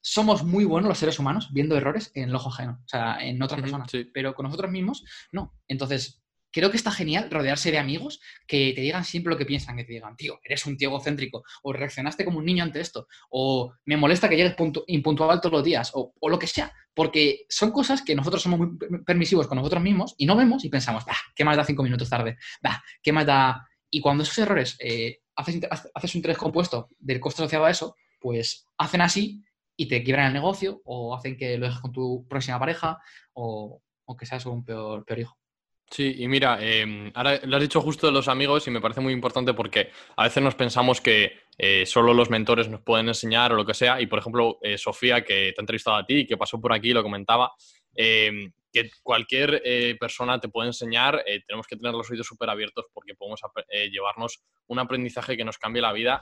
[0.02, 3.42] somos muy buenos los seres humanos viendo errores en el ojo ajeno, o sea, en
[3.42, 5.56] otras personas, pero con nosotros mismos no.
[5.68, 6.24] Entonces,
[6.56, 9.84] creo que está genial rodearse de amigos que te digan siempre lo que piensan, que
[9.84, 13.74] te digan, tío, eres un tío egocéntrico, o reaccionaste como un niño ante esto, o
[13.84, 14.56] me molesta que llegues
[14.88, 18.70] impuntual todos los días, o, lo que sea, porque son cosas que nosotros somos muy
[19.06, 22.10] permisivos con nosotros mismos y no vemos y pensamos, bah, ¿qué más da cinco minutos
[22.10, 22.38] tarde?
[22.64, 23.68] Bah, ¿qué más da...?
[23.92, 25.60] Y cuando esos errores eh, haces,
[25.94, 29.44] haces un interés compuesto del coste asociado a eso, pues hacen así
[29.76, 32.98] y te quiebran el negocio o hacen que lo dejes con tu próxima pareja
[33.34, 33.82] o,
[34.18, 35.38] que seas un peor, peor hijo.
[35.90, 39.02] Sí, y mira, em, ahora lo has dicho justo de los amigos y me parece
[39.02, 43.54] muy importante porque a veces nos pensamos que eh, solo los mentores nos pueden enseñar
[43.54, 44.02] o lo que sea.
[44.02, 46.92] Y por ejemplo, eh, Sofía, que te ha entrevistado a ti, que pasó por aquí,
[46.92, 47.52] lo comentaba,
[47.96, 49.62] eh, que cualquier
[49.98, 53.40] persona te puede enseñar, tenemos que tener los oídos súper abiertos porque podemos
[53.90, 56.22] llevarnos un aprendizaje que nos cambie la vida.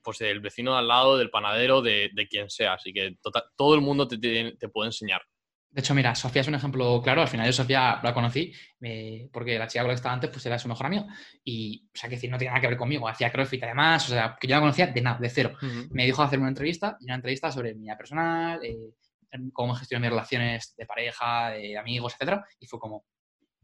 [0.00, 2.74] pues del vecino de al lado, del panadero, de, quien sea.
[2.74, 5.22] Así que tota, todo el mundo te, te puede enseñar.
[5.70, 7.20] De hecho, mira, Sofía es un ejemplo claro.
[7.22, 10.30] Al final yo Sofía la conocí eh, porque la chica con la que estaba antes
[10.30, 11.06] pues era su mejor amigo.
[11.44, 13.08] Y, o sea, que decir, no tiene nada que ver conmigo.
[13.08, 15.52] Hacía CrossFit además, o sea, que yo la conocía de nada, de cero.
[15.90, 18.94] Me dijo hacer una entrevista y una entrevista sobre mi vida personal, eh,
[19.52, 22.44] cómo gestiono mis relaciones de pareja, de amigos, etcétera.
[22.58, 23.04] Y fue como,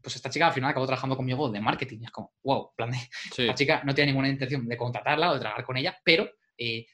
[0.01, 1.99] pues esta chica al final acabó trabajando conmigo de marketing.
[2.01, 5.33] Y es como, wow, plan de, la chica no tiene ninguna intención de contratarla o
[5.33, 6.85] de trabajar con ella, pero eh,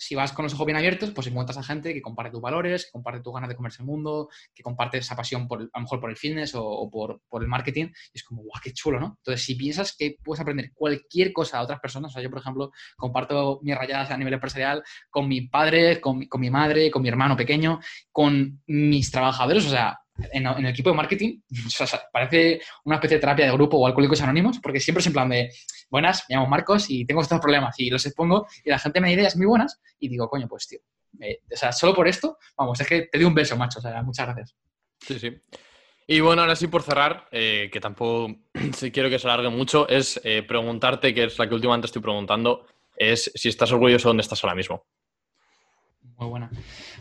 [0.00, 2.86] si vas con los ojos bien abiertos, pues encuentras a gente que comparte tus valores,
[2.86, 5.82] que comparte tus ganas de comerse el mundo, que comparte esa pasión por, a lo
[5.82, 7.88] mejor por el fitness o, por, el marketing.
[8.12, 9.18] Y es como, guau, qué chulo, ¿no?
[9.18, 12.40] Entonces, si piensas que puedes aprender cualquier cosa a otras personas, o sea, yo, por
[12.40, 17.02] ejemplo, comparto mis rayadas a nivel empresarial con mi padre, con con mi madre, con
[17.02, 17.80] mi hermano pequeño,
[18.10, 20.00] con mis trabajadores, o sea,
[20.32, 21.40] en, el equipo de marketing,
[22.12, 25.28] parece una especie de terapia de grupo o alcohólicos anónimos, porque siempre es en plan
[25.28, 25.50] de,
[25.90, 29.08] buenas, me llamo Marcos y tengo estos problemas y los expongo y la gente me
[29.08, 30.80] da ideas muy buenas y digo, coño, pues tío,
[31.18, 34.02] o sea, solo por esto, vamos, es que te doy un beso, macho, o sea,
[34.02, 34.56] muchas gracias.
[35.00, 35.36] Sí, sí.
[36.06, 38.34] Y bueno, ahora sí por cerrar, eh, que tampoco
[38.74, 42.02] si quiero que se alargue mucho, es eh, preguntarte, que es la que últimamente estoy
[42.02, 42.66] preguntando,
[42.96, 44.84] es si estás orgulloso de dónde estás ahora mismo.
[46.16, 46.50] Muy buena.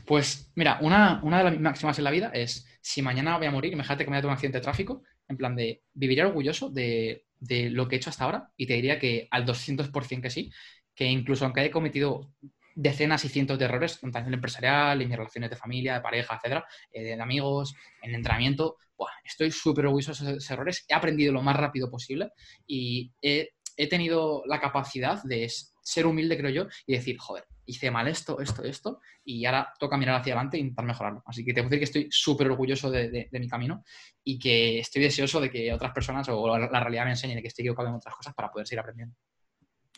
[0.05, 3.51] Pues mira, una, una de las máximas en la vida es si mañana voy a
[3.51, 7.23] morir, imagínate que me haya un accidente de tráfico, en plan de, viviría orgulloso de,
[7.69, 10.51] lo que he hecho hasta ahora y te diría que al 200% que sí,
[10.95, 12.33] que incluso aunque haya cometido
[12.73, 16.01] decenas y cientos de errores, tanto en el empresarial, en mis relaciones de familia, de
[16.01, 18.77] pareja, etcétera, eh, de amigos, en entrenamiento,
[19.23, 22.31] estoy súper orgulloso de esos errores, he aprendido lo más rápido posible
[22.65, 25.47] y he, he tenido la capacidad de
[25.83, 29.97] ser humilde, creo yo, y decir, joder, hice mal esto, esto, esto, y ahora toca
[29.97, 31.23] mirar hacia adelante e intentar mejorarlo.
[31.25, 33.83] Así que te puedo decir que estoy súper orgulloso de, mi camino
[34.23, 37.47] y que estoy deseoso de que otras personas o la, realidad me enseñe de que
[37.47, 39.15] estoy equivocado en otras cosas para poder seguir aprendiendo.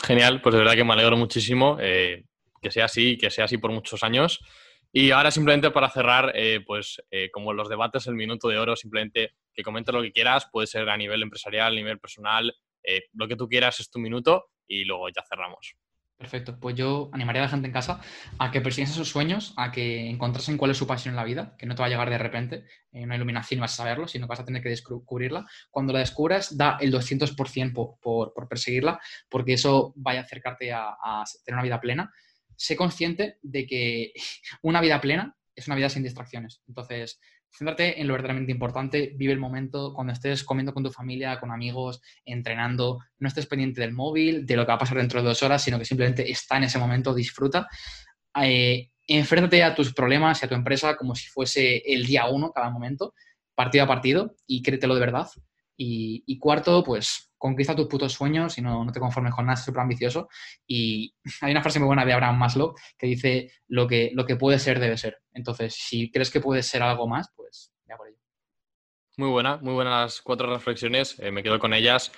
[0.04, 2.26] Genial, pues de verdad que me alegro muchísimo eh,
[2.62, 4.40] que sea así, que sea así por muchos años.
[4.92, 8.76] Y ahora simplemente para cerrar, eh, pues eh, como los debates, el minuto de oro,
[8.76, 12.54] simplemente que comentes lo que quieras, puede ser a nivel empresarial, a nivel personal,
[13.14, 15.76] lo que tú quieras es tu minuto y luego ya cerramos.
[16.22, 16.60] Perfecto.
[16.60, 18.00] Pues yo animaría a la gente en casa
[18.38, 21.56] a que persiguiesen sus sueños, a que encontrasen cuál es su pasión en la vida,
[21.58, 24.08] que no te va a llegar de repente, en una iluminación y vas a saberlo,
[24.08, 25.48] sino que vas a tener que descubrirla.
[25.72, 29.00] Cuando la descubras, da el 200% por, por, perseguirla,
[29.30, 32.14] porque eso vaya a acercarte a tener una vida plena.
[32.56, 34.14] Sé consciente de que
[34.62, 36.62] una vida plena es una vida sin distracciones.
[36.68, 37.20] Entonces,
[37.52, 41.52] céntrate en lo verdaderamente importante, vive el momento, cuando estés comiendo con tu familia, con
[41.52, 45.28] amigos, entrenando, no estés pendiente del móvil, de lo que va a pasar dentro de
[45.28, 47.68] dos horas, sino que simplemente está en ese momento, disfruta.
[48.42, 52.52] Eh, enfréntate a tus problemas y a tu empresa como si fuese el día uno
[52.52, 53.14] cada momento,
[53.54, 55.28] partido a partido, y créetelo de verdad.
[55.78, 59.82] Y, cuarto, pues conquista tus putos sueños y no, no te conformes con nada súper
[59.82, 60.30] ambicioso.
[60.68, 64.36] Y hay una frase muy buena de Abraham Maslow que dice, lo que, lo que
[64.36, 65.18] puede ser debe ser.
[65.34, 68.18] Entonces, si crees que puede ser algo más, pues ya por ello.
[69.18, 72.12] Muy buena, muy buenas las cuatro reflexiones, eh, me quedo con ellas.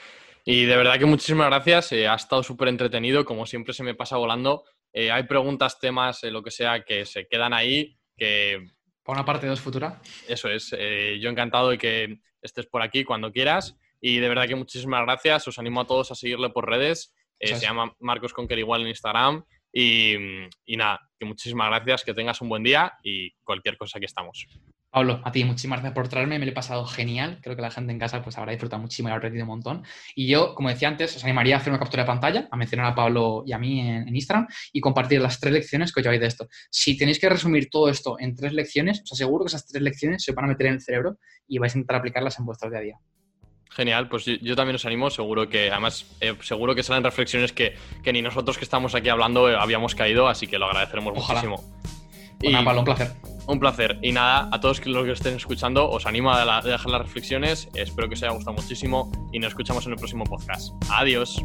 [0.45, 3.95] Y de verdad que muchísimas gracias, eh, ha estado súper entretenido, como siempre se me
[3.95, 4.65] pasa volando.
[4.91, 8.73] Eh, hay preguntas, temas, lo que sea, que se quedan ahí, que...
[9.03, 10.01] Por una parte dos futura.
[10.27, 13.75] Eso es, yo encantado de que estés por aquí cuando quieras.
[13.99, 15.47] Y de verdad que muchísimas gracias.
[15.47, 17.13] Os animo a todos a seguirle por redes.
[17.39, 19.45] Eh, se llama Marcos Conquer igual en Instagram.
[19.71, 20.15] Y,
[20.65, 24.47] y, nada, que muchísimas gracias, que tengas un buen día y cualquier cosa que estamos.
[24.93, 27.39] Pablo, a ti muchísimas gracias por traerme, me lo he pasado genial.
[27.41, 29.83] Creo que la gente en casa pues habrá disfrutado muchísimo y habrá aprendido un montón.
[30.13, 32.85] Y yo, como decía antes, os animaría a hacer una captura de pantalla, a mencionar
[32.85, 36.21] a Pablo y a mí en, Instagram y compartir las tres lecciones que os lleváis
[36.21, 36.47] de esto.
[36.69, 40.23] Si tenéis que resumir todo esto en tres lecciones, os aseguro que esas tres lecciones
[40.23, 42.77] se van a meter en el cerebro y vais a intentar aplicarlas en vuestro día
[42.77, 42.97] a día.
[43.71, 47.73] Genial, pues yo, también os animo, seguro que, además, eh, seguro que serán reflexiones que,
[48.05, 51.55] ni nosotros que estamos aquí hablando eh, habíamos caído, así que lo agradeceremos muchísimo.
[52.39, 53.32] Pues y, Pablo, un placer.
[53.47, 53.99] Un placer.
[54.01, 57.69] Y nada, a todos los que estén escuchando, os animo a, dejar las reflexiones.
[57.75, 60.73] Espero que os haya gustado muchísimo y nos escuchamos en el próximo podcast.
[60.89, 61.43] Adiós.